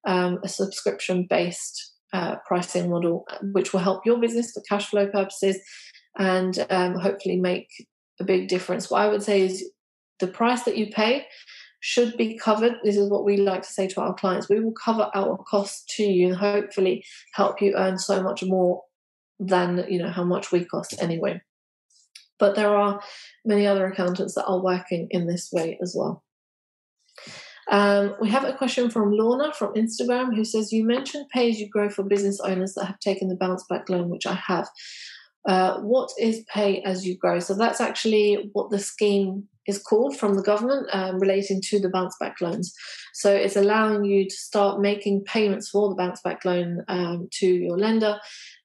um, 0.07 0.39
a 0.43 0.47
subscription 0.47 1.27
based 1.29 1.93
uh, 2.13 2.37
pricing 2.47 2.89
model 2.89 3.25
uh, 3.29 3.37
which 3.51 3.73
will 3.73 3.81
help 3.81 4.05
your 4.05 4.19
business 4.19 4.51
for 4.51 4.63
cash 4.69 4.87
flow 4.87 5.07
purposes 5.07 5.59
and 6.17 6.65
um, 6.69 6.95
hopefully 6.95 7.35
make 7.35 7.67
a 8.19 8.23
big 8.23 8.47
difference. 8.47 8.89
What 8.89 9.01
i 9.01 9.07
would 9.07 9.23
say 9.23 9.41
is 9.41 9.69
the 10.19 10.27
price 10.27 10.63
that 10.63 10.77
you 10.77 10.87
pay 10.87 11.25
should 11.79 12.17
be 12.17 12.37
covered. 12.37 12.73
This 12.83 12.97
is 12.97 13.09
what 13.09 13.25
we 13.25 13.37
like 13.37 13.61
to 13.61 13.71
say 13.71 13.87
to 13.89 14.01
our 14.01 14.13
clients. 14.13 14.49
We 14.49 14.59
will 14.59 14.73
cover 14.73 15.09
our 15.13 15.37
costs 15.37 15.83
to 15.97 16.03
you 16.03 16.29
and 16.29 16.35
hopefully 16.35 17.05
help 17.33 17.61
you 17.61 17.75
earn 17.75 17.99
so 17.99 18.23
much 18.23 18.43
more 18.43 18.83
than 19.39 19.85
you 19.89 19.99
know 19.99 20.09
how 20.09 20.23
much 20.23 20.51
we 20.51 20.65
cost 20.65 20.95
anyway. 21.01 21.41
But 22.39 22.55
there 22.55 22.75
are 22.75 23.01
many 23.45 23.67
other 23.67 23.85
accountants 23.85 24.35
that 24.35 24.45
are 24.45 24.61
working 24.61 25.07
in 25.11 25.27
this 25.27 25.49
way 25.51 25.77
as 25.81 25.95
well. 25.97 26.23
Um, 27.71 28.15
we 28.21 28.29
have 28.29 28.43
a 28.43 28.53
question 28.53 28.89
from 28.89 29.11
Lorna 29.11 29.53
from 29.53 29.73
Instagram 29.73 30.35
who 30.35 30.45
says, 30.45 30.71
You 30.71 30.85
mentioned 30.85 31.27
pay 31.33 31.49
as 31.49 31.59
you 31.59 31.69
grow 31.69 31.89
for 31.89 32.03
business 32.03 32.39
owners 32.39 32.73
that 32.75 32.85
have 32.85 32.99
taken 32.99 33.29
the 33.29 33.37
bounce 33.37 33.63
back 33.69 33.89
loan, 33.89 34.09
which 34.09 34.27
I 34.27 34.35
have. 34.35 34.67
Uh, 35.47 35.79
what 35.81 36.09
is 36.19 36.43
pay 36.51 36.81
as 36.81 37.05
you 37.05 37.17
grow? 37.17 37.39
So 37.39 37.53
that's 37.55 37.81
actually 37.81 38.49
what 38.53 38.69
the 38.69 38.79
scheme 38.79 39.47
is 39.67 39.79
called 39.79 40.17
from 40.17 40.35
the 40.35 40.43
government 40.43 40.87
um, 40.91 41.19
relating 41.19 41.61
to 41.61 41.79
the 41.79 41.89
bounce 41.89 42.15
back 42.19 42.39
loans. 42.41 42.73
So 43.13 43.33
it's 43.33 43.55
allowing 43.55 44.05
you 44.05 44.25
to 44.27 44.35
start 44.35 44.81
making 44.81 45.23
payments 45.23 45.69
for 45.69 45.89
the 45.89 45.95
bounce 45.95 46.21
back 46.21 46.45
loan 46.45 46.83
um, 46.87 47.29
to 47.33 47.47
your 47.47 47.77
lender, 47.77 48.19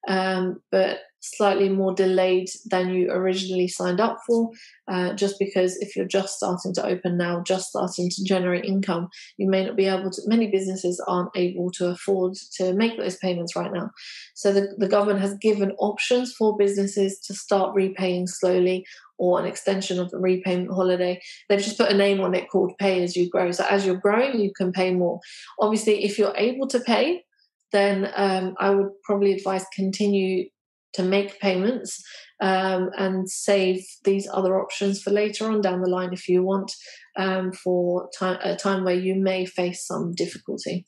um, 0.08 0.60
but 0.70 0.98
slightly 1.20 1.68
more 1.68 1.94
delayed 1.94 2.48
than 2.66 2.90
you 2.90 3.10
originally 3.10 3.68
signed 3.68 4.00
up 4.00 4.18
for. 4.26 4.50
Uh, 4.90 5.12
just 5.12 5.38
because 5.38 5.76
if 5.76 5.94
you're 5.94 6.06
just 6.06 6.36
starting 6.36 6.74
to 6.74 6.84
open 6.84 7.16
now, 7.16 7.42
just 7.42 7.68
starting 7.68 8.10
to 8.10 8.24
generate 8.24 8.64
income, 8.64 9.08
you 9.36 9.48
may 9.48 9.64
not 9.64 9.76
be 9.76 9.86
able 9.86 10.10
to. 10.10 10.22
Many 10.26 10.50
businesses 10.50 11.02
aren't 11.06 11.30
able 11.36 11.70
to 11.72 11.88
afford 11.88 12.34
to 12.56 12.72
make 12.72 12.96
those 12.96 13.16
payments 13.16 13.54
right 13.54 13.72
now. 13.72 13.90
So 14.34 14.52
the, 14.52 14.74
the 14.78 14.88
government 14.88 15.20
has 15.20 15.34
given 15.40 15.72
options 15.78 16.32
for 16.32 16.56
businesses 16.56 17.20
to 17.26 17.34
start 17.34 17.74
repaying 17.74 18.26
slowly 18.26 18.84
or 19.18 19.38
an 19.38 19.46
extension 19.46 20.00
of 20.00 20.10
the 20.10 20.18
repayment 20.18 20.72
holiday. 20.72 21.20
They've 21.48 21.60
just 21.62 21.76
put 21.76 21.92
a 21.92 21.96
name 21.96 22.20
on 22.20 22.34
it 22.34 22.48
called 22.50 22.72
pay 22.78 23.02
as 23.04 23.14
you 23.14 23.28
grow. 23.28 23.52
So 23.52 23.64
as 23.68 23.84
you're 23.84 23.96
growing, 23.96 24.40
you 24.40 24.50
can 24.56 24.72
pay 24.72 24.94
more. 24.94 25.20
Obviously, 25.60 26.04
if 26.04 26.18
you're 26.18 26.36
able 26.36 26.66
to 26.68 26.80
pay, 26.80 27.22
then 27.70 28.10
um, 28.16 28.54
I 28.58 28.70
would 28.70 28.88
probably 29.04 29.32
advise 29.32 29.64
continue 29.76 30.48
to 30.94 31.02
make 31.02 31.40
payments 31.40 32.02
um, 32.40 32.90
and 32.96 33.28
save 33.30 33.84
these 34.04 34.28
other 34.32 34.60
options 34.60 35.02
for 35.02 35.10
later 35.10 35.50
on 35.50 35.60
down 35.60 35.82
the 35.82 35.88
line 35.88 36.12
if 36.12 36.28
you 36.28 36.42
want 36.42 36.72
um, 37.18 37.52
for 37.52 38.08
time, 38.18 38.38
a 38.42 38.56
time 38.56 38.84
where 38.84 38.94
you 38.94 39.14
may 39.14 39.44
face 39.44 39.86
some 39.86 40.12
difficulty. 40.14 40.86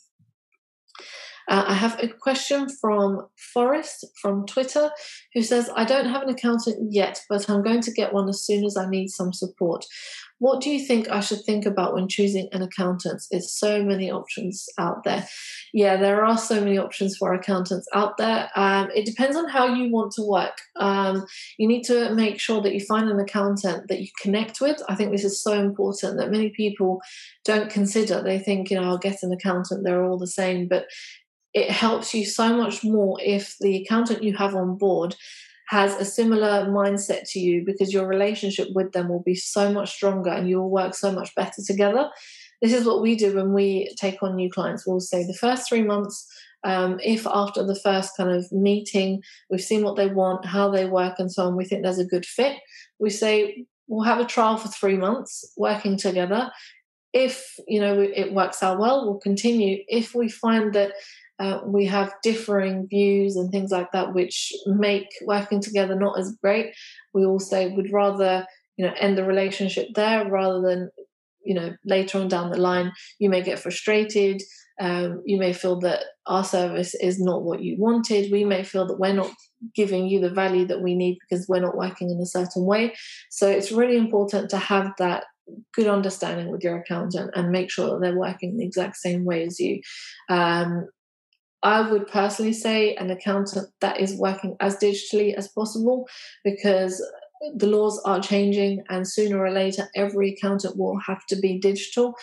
Uh, 1.48 1.64
I 1.66 1.74
have 1.74 1.98
a 2.02 2.08
question 2.08 2.68
from 2.80 3.26
Forrest 3.52 4.06
from 4.20 4.46
Twitter 4.46 4.90
who 5.34 5.42
says, 5.42 5.68
I 5.74 5.84
don't 5.84 6.08
have 6.08 6.22
an 6.22 6.30
accountant 6.30 6.92
yet, 6.92 7.20
but 7.28 7.50
I'm 7.50 7.62
going 7.62 7.80
to 7.82 7.92
get 7.92 8.12
one 8.12 8.28
as 8.28 8.44
soon 8.44 8.64
as 8.64 8.76
I 8.76 8.88
need 8.88 9.08
some 9.08 9.32
support. 9.32 9.84
What 10.42 10.60
do 10.60 10.70
you 10.70 10.84
think 10.84 11.08
I 11.08 11.20
should 11.20 11.44
think 11.44 11.66
about 11.66 11.94
when 11.94 12.08
choosing 12.08 12.48
an 12.50 12.62
accountant? 12.62 13.22
There's 13.30 13.52
so 13.52 13.84
many 13.84 14.10
options 14.10 14.68
out 14.76 15.04
there. 15.04 15.24
Yeah, 15.72 15.96
there 15.98 16.24
are 16.24 16.36
so 16.36 16.58
many 16.58 16.78
options 16.78 17.16
for 17.16 17.32
accountants 17.32 17.86
out 17.94 18.16
there. 18.16 18.50
Um, 18.56 18.90
it 18.92 19.06
depends 19.06 19.36
on 19.36 19.48
how 19.48 19.72
you 19.72 19.92
want 19.92 20.10
to 20.14 20.22
work. 20.22 20.58
Um, 20.74 21.26
you 21.58 21.68
need 21.68 21.84
to 21.84 22.12
make 22.12 22.40
sure 22.40 22.60
that 22.60 22.74
you 22.74 22.80
find 22.80 23.08
an 23.08 23.20
accountant 23.20 23.86
that 23.86 24.00
you 24.00 24.08
connect 24.20 24.60
with. 24.60 24.82
I 24.88 24.96
think 24.96 25.12
this 25.12 25.22
is 25.22 25.40
so 25.40 25.52
important 25.52 26.18
that 26.18 26.32
many 26.32 26.50
people 26.50 27.00
don't 27.44 27.70
consider. 27.70 28.20
They 28.20 28.40
think, 28.40 28.68
you 28.68 28.80
know, 28.80 28.88
I'll 28.88 28.98
get 28.98 29.22
an 29.22 29.30
accountant, 29.30 29.84
they're 29.84 30.04
all 30.04 30.18
the 30.18 30.26
same. 30.26 30.66
But 30.66 30.86
it 31.54 31.70
helps 31.70 32.14
you 32.14 32.26
so 32.26 32.56
much 32.56 32.82
more 32.82 33.16
if 33.22 33.54
the 33.60 33.76
accountant 33.76 34.24
you 34.24 34.36
have 34.38 34.56
on 34.56 34.76
board 34.76 35.14
has 35.72 35.94
a 35.94 36.04
similar 36.04 36.66
mindset 36.66 37.22
to 37.30 37.40
you 37.40 37.62
because 37.64 37.94
your 37.94 38.06
relationship 38.06 38.68
with 38.74 38.92
them 38.92 39.08
will 39.08 39.22
be 39.22 39.34
so 39.34 39.72
much 39.72 39.90
stronger 39.90 40.28
and 40.28 40.46
you 40.46 40.58
will 40.58 40.68
work 40.68 40.94
so 40.94 41.10
much 41.10 41.34
better 41.34 41.62
together. 41.66 42.10
This 42.60 42.74
is 42.74 42.84
what 42.84 43.00
we 43.00 43.16
do 43.16 43.34
when 43.34 43.54
we 43.54 43.90
take 43.96 44.22
on 44.22 44.36
new 44.36 44.50
clients. 44.50 44.86
We'll 44.86 45.00
say 45.00 45.24
the 45.24 45.32
first 45.32 45.66
three 45.66 45.82
months, 45.82 46.30
um, 46.62 47.00
if 47.02 47.26
after 47.26 47.64
the 47.64 47.74
first 47.74 48.14
kind 48.18 48.28
of 48.28 48.52
meeting, 48.52 49.22
we've 49.48 49.62
seen 49.62 49.82
what 49.82 49.96
they 49.96 50.08
want, 50.08 50.44
how 50.44 50.70
they 50.70 50.84
work, 50.84 51.14
and 51.18 51.32
so 51.32 51.46
on, 51.46 51.56
we 51.56 51.64
think 51.64 51.82
there's 51.82 51.98
a 51.98 52.04
good 52.04 52.26
fit, 52.26 52.58
we 52.98 53.08
say 53.08 53.64
we'll 53.88 54.04
have 54.04 54.20
a 54.20 54.26
trial 54.26 54.58
for 54.58 54.68
three 54.68 54.98
months 54.98 55.54
working 55.56 55.96
together. 55.96 56.50
If 57.14 57.54
you 57.66 57.80
know 57.80 57.98
it 57.98 58.34
works 58.34 58.62
out 58.62 58.78
well, 58.78 59.06
we'll 59.06 59.20
continue. 59.20 59.78
If 59.88 60.14
we 60.14 60.28
find 60.28 60.74
that 60.74 60.92
uh, 61.42 61.60
we 61.66 61.86
have 61.86 62.14
differing 62.22 62.86
views 62.86 63.34
and 63.34 63.50
things 63.50 63.72
like 63.72 63.90
that, 63.90 64.14
which 64.14 64.52
make 64.66 65.08
working 65.22 65.60
together 65.60 65.96
not 65.96 66.16
as 66.16 66.36
great. 66.40 66.72
We 67.12 67.26
also 67.26 67.68
would 67.70 67.92
rather, 67.92 68.46
you 68.76 68.86
know, 68.86 68.94
end 68.96 69.18
the 69.18 69.24
relationship 69.24 69.88
there 69.96 70.30
rather 70.30 70.60
than, 70.60 70.90
you 71.44 71.54
know, 71.54 71.74
later 71.84 72.18
on 72.18 72.28
down 72.28 72.50
the 72.52 72.60
line, 72.60 72.92
you 73.18 73.28
may 73.28 73.42
get 73.42 73.58
frustrated. 73.58 74.40
Um, 74.80 75.22
you 75.26 75.36
may 75.36 75.52
feel 75.52 75.80
that 75.80 76.04
our 76.26 76.44
service 76.44 76.94
is 76.94 77.20
not 77.20 77.42
what 77.42 77.60
you 77.60 77.76
wanted. 77.76 78.30
We 78.30 78.44
may 78.44 78.62
feel 78.62 78.86
that 78.86 79.00
we're 79.00 79.12
not 79.12 79.32
giving 79.74 80.06
you 80.06 80.20
the 80.20 80.30
value 80.30 80.66
that 80.66 80.80
we 80.80 80.94
need 80.94 81.18
because 81.20 81.46
we're 81.48 81.60
not 81.60 81.76
working 81.76 82.08
in 82.08 82.20
a 82.20 82.26
certain 82.26 82.64
way. 82.64 82.94
So 83.30 83.48
it's 83.48 83.72
really 83.72 83.96
important 83.96 84.48
to 84.50 84.58
have 84.58 84.92
that 84.98 85.24
good 85.74 85.88
understanding 85.88 86.50
with 86.52 86.62
your 86.62 86.78
accountant 86.78 87.32
and 87.34 87.50
make 87.50 87.70
sure 87.70 87.90
that 87.90 88.00
they're 88.00 88.16
working 88.18 88.56
the 88.56 88.64
exact 88.64 88.96
same 88.96 89.24
way 89.24 89.44
as 89.44 89.58
you. 89.58 89.80
Um, 90.28 90.86
I 91.62 91.80
would 91.88 92.08
personally 92.08 92.52
say 92.52 92.94
an 92.96 93.10
accountant 93.10 93.68
that 93.80 94.00
is 94.00 94.16
working 94.16 94.56
as 94.60 94.76
digitally 94.76 95.34
as 95.34 95.48
possible 95.48 96.06
because 96.44 97.02
the 97.56 97.66
laws 97.66 98.00
are 98.04 98.20
changing 98.20 98.84
and 98.88 99.08
sooner 99.08 99.38
or 99.38 99.50
later 99.50 99.88
every 99.96 100.32
accountant 100.32 100.76
will 100.76 100.98
have 101.06 101.24
to 101.26 101.36
be 101.36 101.58
digital. 101.58 102.14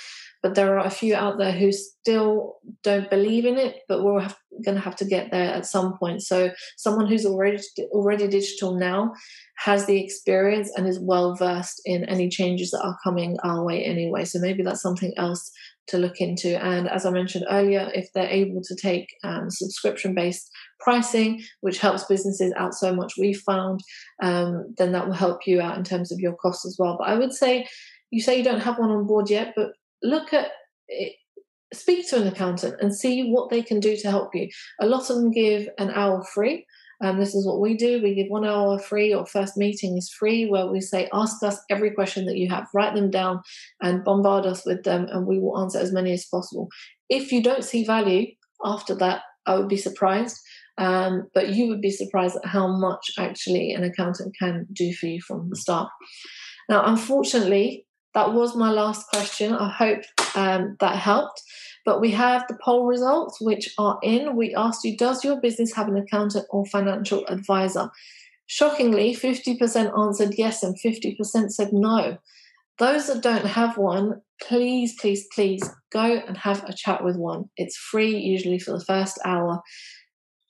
But 0.41 0.55
there 0.55 0.79
are 0.79 0.85
a 0.85 0.89
few 0.89 1.15
out 1.15 1.37
there 1.37 1.51
who 1.51 1.71
still 1.71 2.55
don't 2.83 3.09
believe 3.09 3.45
in 3.45 3.57
it 3.57 3.81
but 3.89 4.03
we're 4.03 4.27
going 4.63 4.75
to 4.75 4.83
have 4.83 4.95
to 4.97 5.05
get 5.05 5.31
there 5.31 5.53
at 5.53 5.65
some 5.65 5.97
point. 5.97 6.21
So 6.21 6.51
someone 6.77 7.07
who's 7.07 7.25
already 7.25 7.59
already 7.91 8.27
digital 8.27 8.77
now 8.77 9.13
has 9.57 9.85
the 9.85 10.01
experience 10.01 10.71
and 10.75 10.87
is 10.87 10.99
well 10.99 11.35
versed 11.35 11.81
in 11.85 12.05
any 12.05 12.29
changes 12.29 12.71
that 12.71 12.83
are 12.83 12.97
coming 13.03 13.37
our 13.43 13.65
way 13.65 13.83
anyway. 13.83 14.23
So 14.23 14.39
maybe 14.39 14.63
that's 14.63 14.81
something 14.81 15.13
else 15.17 15.51
to 15.89 15.97
look 15.97 16.19
into 16.19 16.61
and 16.63 16.87
as 16.89 17.05
i 17.05 17.09
mentioned 17.09 17.45
earlier 17.49 17.91
if 17.93 18.07
they're 18.13 18.29
able 18.29 18.61
to 18.61 18.75
take 18.75 19.07
um, 19.23 19.49
subscription 19.49 20.13
based 20.13 20.49
pricing 20.79 21.41
which 21.61 21.79
helps 21.79 22.05
businesses 22.05 22.53
out 22.55 22.73
so 22.73 22.93
much 22.93 23.13
we 23.17 23.33
found 23.33 23.81
um, 24.23 24.73
then 24.77 24.91
that 24.91 25.05
will 25.05 25.13
help 25.13 25.45
you 25.45 25.61
out 25.61 25.77
in 25.77 25.83
terms 25.83 26.11
of 26.11 26.19
your 26.19 26.33
costs 26.33 26.65
as 26.65 26.77
well 26.79 26.95
but 26.97 27.07
i 27.07 27.15
would 27.15 27.33
say 27.33 27.67
you 28.11 28.21
say 28.21 28.37
you 28.37 28.43
don't 28.43 28.61
have 28.61 28.79
one 28.79 28.89
on 28.89 29.05
board 29.05 29.29
yet 29.29 29.53
but 29.55 29.71
look 30.01 30.33
at 30.33 30.51
it, 30.87 31.13
speak 31.73 32.09
to 32.09 32.21
an 32.21 32.27
accountant 32.27 32.75
and 32.81 32.95
see 32.95 33.29
what 33.29 33.49
they 33.49 33.61
can 33.61 33.79
do 33.79 33.95
to 33.97 34.09
help 34.09 34.33
you. 34.33 34.49
A 34.79 34.87
lot 34.87 35.09
of 35.09 35.17
them 35.17 35.31
give 35.31 35.69
an 35.77 35.91
hour 35.91 36.23
free. 36.23 36.65
Um, 37.01 37.19
this 37.19 37.33
is 37.33 37.45
what 37.45 37.61
we 37.61 37.75
do. 37.75 38.01
We 38.01 38.15
give 38.15 38.27
one 38.27 38.45
hour 38.45 38.77
free, 38.79 39.13
or 39.13 39.25
first 39.25 39.55
meeting 39.57 39.97
is 39.97 40.09
free, 40.09 40.45
where 40.45 40.67
we 40.67 40.81
say, 40.81 41.09
ask 41.13 41.41
us 41.43 41.59
every 41.69 41.91
question 41.91 42.25
that 42.25 42.37
you 42.37 42.49
have, 42.49 42.67
write 42.73 42.95
them 42.95 43.09
down, 43.09 43.41
and 43.81 44.03
bombard 44.03 44.45
us 44.45 44.65
with 44.65 44.83
them, 44.83 45.07
and 45.11 45.25
we 45.25 45.39
will 45.39 45.59
answer 45.59 45.79
as 45.79 45.93
many 45.93 46.11
as 46.11 46.25
possible. 46.25 46.67
If 47.09 47.31
you 47.31 47.41
don't 47.41 47.63
see 47.63 47.85
value 47.85 48.27
after 48.63 48.95
that, 48.95 49.21
I 49.45 49.55
would 49.55 49.69
be 49.69 49.77
surprised. 49.77 50.37
Um, 50.77 51.27
but 51.33 51.49
you 51.49 51.67
would 51.67 51.81
be 51.81 51.91
surprised 51.91 52.37
at 52.37 52.49
how 52.49 52.67
much 52.67 53.11
actually 53.17 53.73
an 53.73 53.83
accountant 53.83 54.33
can 54.39 54.65
do 54.71 54.93
for 54.93 55.07
you 55.07 55.19
from 55.21 55.49
the 55.49 55.57
start. 55.57 55.89
Now, 56.69 56.85
unfortunately, 56.85 57.85
that 58.13 58.33
was 58.33 58.55
my 58.55 58.71
last 58.71 59.05
question. 59.09 59.53
I 59.53 59.69
hope 59.69 60.03
um, 60.35 60.77
that 60.79 60.95
helped. 60.95 61.41
But 61.89 62.01
we 62.01 62.11
have 62.11 62.47
the 62.47 62.55
poll 62.63 62.85
results, 62.85 63.41
which 63.41 63.73
are 63.79 63.97
in. 64.03 64.35
We 64.35 64.53
asked 64.53 64.85
you, 64.85 64.95
does 64.95 65.23
your 65.23 65.41
business 65.41 65.73
have 65.73 65.87
an 65.87 65.97
accountant 65.97 66.45
or 66.51 66.63
financial 66.67 67.25
advisor? 67.25 67.89
Shockingly, 68.45 69.15
50% 69.15 69.97
answered 69.99 70.35
yes 70.37 70.61
and 70.61 70.79
50% 70.79 71.49
said 71.49 71.73
no. 71.73 72.19
Those 72.77 73.07
that 73.07 73.23
don't 73.23 73.47
have 73.47 73.79
one, 73.79 74.21
please, 74.39 74.97
please, 75.01 75.25
please 75.33 75.67
go 75.91 76.21
and 76.27 76.37
have 76.37 76.63
a 76.65 76.73
chat 76.73 77.03
with 77.03 77.17
one. 77.17 77.49
It's 77.57 77.75
free, 77.75 78.15
usually 78.19 78.59
for 78.59 78.77
the 78.77 78.85
first 78.85 79.17
hour. 79.25 79.59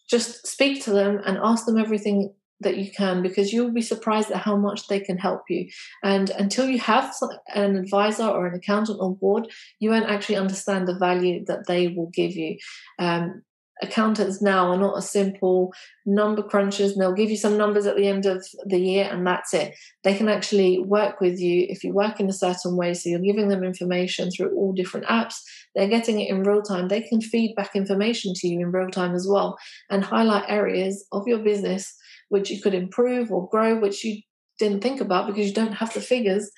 Just 0.10 0.46
speak 0.46 0.84
to 0.84 0.92
them 0.92 1.22
and 1.26 1.38
ask 1.42 1.66
them 1.66 1.78
everything 1.78 2.34
that 2.62 2.78
you 2.78 2.92
can 2.92 3.22
because 3.22 3.54
you'll 3.54 3.72
be 3.72 3.82
surprised 3.82 4.32
at 4.32 4.42
how 4.42 4.56
much 4.56 4.88
they 4.88 5.00
can 5.00 5.18
help 5.18 5.44
you. 5.50 5.70
And 6.04 6.30
until 6.32 6.68
you 6.68 6.80
have 6.80 7.14
an 7.54 7.76
advisor 7.76 8.26
or 8.26 8.48
an 8.48 8.56
accountant 8.56 9.00
on 9.00 9.16
board, 9.16 9.48
you 9.80 9.90
won't 9.90 10.10
actually 10.10 10.36
understand 10.36 10.88
the 10.88 10.98
value 10.98 11.46
that 11.46 11.68
they 11.68 11.88
will 11.88 12.10
give 12.14 12.32
you. 12.32 12.58
Um, 12.98 13.44
accountants 13.82 14.42
now 14.42 14.72
are 14.72 14.78
not 14.78 14.98
a 14.98 15.02
simple 15.02 15.74
number 16.06 16.42
crunchers 16.42 16.92
and 16.92 17.02
they'll 17.02 17.14
give 17.14 17.30
you 17.30 17.38
some 17.38 17.58
numbers 17.58 17.86
at 17.86 17.96
the 17.96 18.08
end 18.08 18.26
of 18.26 18.46
the 18.66 18.80
year 18.80 19.08
and 19.10 19.26
that's 19.26 19.54
it. 19.54 19.74
They 20.04 20.16
can 20.16 20.28
actually 20.28 20.80
work 20.80 21.22
with 21.22 21.40
you 21.40 21.66
if 21.70 21.84
you 21.84 21.94
work 21.94 22.20
in 22.20 22.30
a 22.30 22.34
certain 22.34 22.76
way. 22.76 22.94
So 22.94 23.10
you're 23.10 23.20
giving 23.20 23.48
them 23.48 23.64
information 23.64 24.32
through 24.32 24.56
all 24.56 24.74
different 24.74 25.06
apps. 25.08 25.36
They're 25.76 25.88
getting 25.88 26.20
it 26.20 26.30
in 26.30 26.44
real 26.44 26.62
time. 26.62 26.88
They 26.88 27.02
can 27.02 27.22
feed 27.22 27.56
back 27.56 27.76
information 27.76 28.34
to 28.36 28.48
you 28.48 28.60
in 28.60 28.72
real 28.72 28.90
time 28.90 29.16
as 29.16 29.28
well 29.30 29.58
and 29.90 30.04
highlight 30.04 30.46
areas 30.48 31.06
of 31.12 31.28
your 31.28 31.40
business 31.40 31.96
which 32.30 32.50
you 32.50 32.62
could 32.62 32.74
improve 32.74 33.32
or 33.32 33.50
grow, 33.50 33.80
which 33.80 34.04
you 34.04 34.22
didn't 34.58 34.82
think 34.82 35.02
about 35.02 35.28
because 35.28 35.48
you 35.48 35.54
don't 35.54 35.74
have 35.74 35.94
the 35.94 36.02
figures 36.02 36.50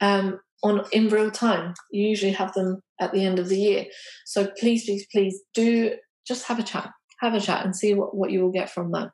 um, 0.00 0.38
on 0.62 0.84
in 0.92 1.08
real 1.08 1.30
time. 1.30 1.74
You 1.90 2.08
usually 2.08 2.32
have 2.32 2.52
them 2.54 2.80
at 3.00 3.12
the 3.12 3.24
end 3.24 3.38
of 3.38 3.48
the 3.48 3.58
year. 3.58 3.86
So 4.24 4.48
please, 4.58 4.84
please, 4.84 5.06
please 5.12 5.42
do 5.54 5.96
just 6.26 6.46
have 6.46 6.58
a 6.58 6.62
chat, 6.62 6.90
have 7.20 7.34
a 7.34 7.40
chat, 7.40 7.64
and 7.64 7.74
see 7.74 7.94
what, 7.94 8.16
what 8.16 8.30
you 8.30 8.40
will 8.40 8.52
get 8.52 8.70
from 8.70 8.92
that. 8.92 9.10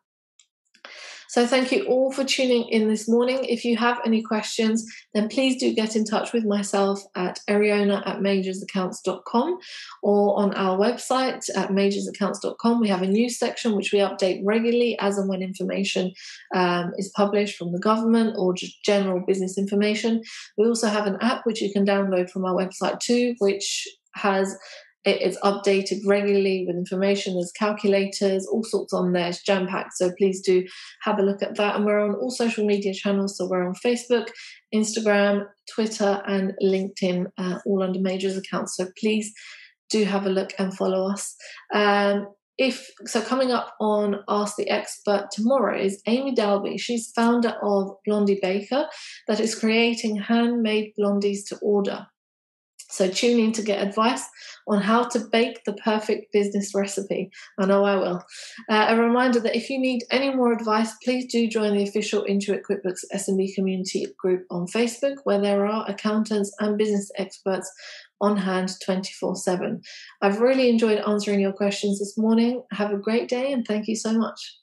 So 1.32 1.46
thank 1.46 1.72
you 1.72 1.86
all 1.86 2.12
for 2.12 2.24
tuning 2.24 2.68
in 2.68 2.88
this 2.88 3.08
morning. 3.08 3.46
If 3.46 3.64
you 3.64 3.78
have 3.78 3.98
any 4.04 4.20
questions, 4.20 4.84
then 5.14 5.30
please 5.30 5.58
do 5.58 5.72
get 5.72 5.96
in 5.96 6.04
touch 6.04 6.34
with 6.34 6.44
myself 6.44 7.02
at 7.14 7.40
ariona 7.48 8.06
at 8.06 8.18
majorsaccounts.com 8.18 9.58
or 10.02 10.38
on 10.38 10.52
our 10.52 10.76
website 10.76 11.48
at 11.56 11.70
majorsaccounts.com. 11.70 12.82
We 12.82 12.88
have 12.88 13.00
a 13.00 13.06
news 13.06 13.38
section 13.38 13.74
which 13.76 13.94
we 13.94 14.00
update 14.00 14.42
regularly 14.44 14.98
as 15.00 15.16
and 15.16 15.26
when 15.26 15.40
information 15.40 16.12
um, 16.54 16.92
is 16.98 17.10
published 17.16 17.56
from 17.56 17.72
the 17.72 17.80
government 17.80 18.34
or 18.36 18.52
just 18.52 18.84
general 18.84 19.24
business 19.26 19.56
information. 19.56 20.22
We 20.58 20.66
also 20.66 20.88
have 20.88 21.06
an 21.06 21.16
app 21.22 21.46
which 21.46 21.62
you 21.62 21.72
can 21.72 21.86
download 21.86 22.28
from 22.28 22.44
our 22.44 22.52
website 22.52 23.00
too, 23.00 23.36
which 23.38 23.88
has 24.16 24.54
it 25.04 25.20
is 25.20 25.38
updated 25.42 26.00
regularly 26.06 26.64
with 26.66 26.76
information. 26.76 27.34
There's 27.34 27.52
calculators, 27.52 28.46
all 28.46 28.62
sorts 28.62 28.92
on 28.92 29.12
there. 29.12 29.28
It's 29.28 29.42
jam 29.42 29.66
packed. 29.66 29.96
So 29.96 30.12
please 30.16 30.40
do 30.42 30.64
have 31.02 31.18
a 31.18 31.22
look 31.22 31.42
at 31.42 31.56
that. 31.56 31.76
And 31.76 31.84
we're 31.84 32.04
on 32.04 32.14
all 32.14 32.30
social 32.30 32.64
media 32.64 32.94
channels. 32.94 33.36
So 33.36 33.48
we're 33.48 33.66
on 33.66 33.74
Facebook, 33.84 34.28
Instagram, 34.72 35.46
Twitter, 35.74 36.22
and 36.26 36.52
LinkedIn, 36.62 37.26
uh, 37.36 37.58
all 37.66 37.82
under 37.82 38.00
Majors 38.00 38.36
accounts. 38.36 38.76
So 38.76 38.86
please 38.98 39.32
do 39.90 40.04
have 40.04 40.24
a 40.24 40.30
look 40.30 40.50
and 40.58 40.76
follow 40.76 41.10
us. 41.10 41.34
Um, 41.74 42.28
if 42.58 42.90
so, 43.06 43.22
coming 43.22 43.50
up 43.50 43.74
on 43.80 44.22
Ask 44.28 44.56
the 44.56 44.68
Expert 44.68 45.28
tomorrow 45.32 45.80
is 45.80 46.02
Amy 46.06 46.34
Dalby. 46.34 46.78
She's 46.78 47.10
founder 47.16 47.54
of 47.62 47.96
Blondie 48.06 48.38
Baker, 48.40 48.86
that 49.26 49.40
is 49.40 49.58
creating 49.58 50.16
handmade 50.16 50.92
blondies 50.98 51.46
to 51.48 51.58
order. 51.62 52.06
So 52.92 53.08
tune 53.08 53.40
in 53.40 53.52
to 53.52 53.62
get 53.62 53.86
advice 53.86 54.22
on 54.68 54.82
how 54.82 55.04
to 55.04 55.18
bake 55.18 55.64
the 55.64 55.72
perfect 55.72 56.30
business 56.30 56.74
recipe. 56.74 57.30
I 57.58 57.64
know 57.64 57.84
I 57.84 57.96
will. 57.96 58.22
Uh, 58.68 58.86
a 58.88 58.96
reminder 58.96 59.40
that 59.40 59.56
if 59.56 59.70
you 59.70 59.78
need 59.80 60.04
any 60.10 60.34
more 60.34 60.52
advice, 60.52 60.92
please 61.02 61.32
do 61.32 61.48
join 61.48 61.74
the 61.74 61.84
official 61.84 62.24
Intuit 62.24 62.60
QuickBooks 62.68 63.04
SMB 63.14 63.54
community 63.54 64.06
group 64.18 64.44
on 64.50 64.66
Facebook, 64.66 65.16
where 65.24 65.40
there 65.40 65.66
are 65.66 65.90
accountants 65.90 66.54
and 66.60 66.76
business 66.76 67.10
experts 67.16 67.72
on 68.20 68.36
hand 68.36 68.70
24 68.84 69.36
7. 69.36 69.80
I've 70.20 70.40
really 70.40 70.68
enjoyed 70.68 70.98
answering 70.98 71.40
your 71.40 71.52
questions 71.52 71.98
this 71.98 72.18
morning. 72.18 72.62
Have 72.72 72.92
a 72.92 72.98
great 72.98 73.28
day 73.28 73.52
and 73.52 73.66
thank 73.66 73.88
you 73.88 73.96
so 73.96 74.12
much. 74.12 74.61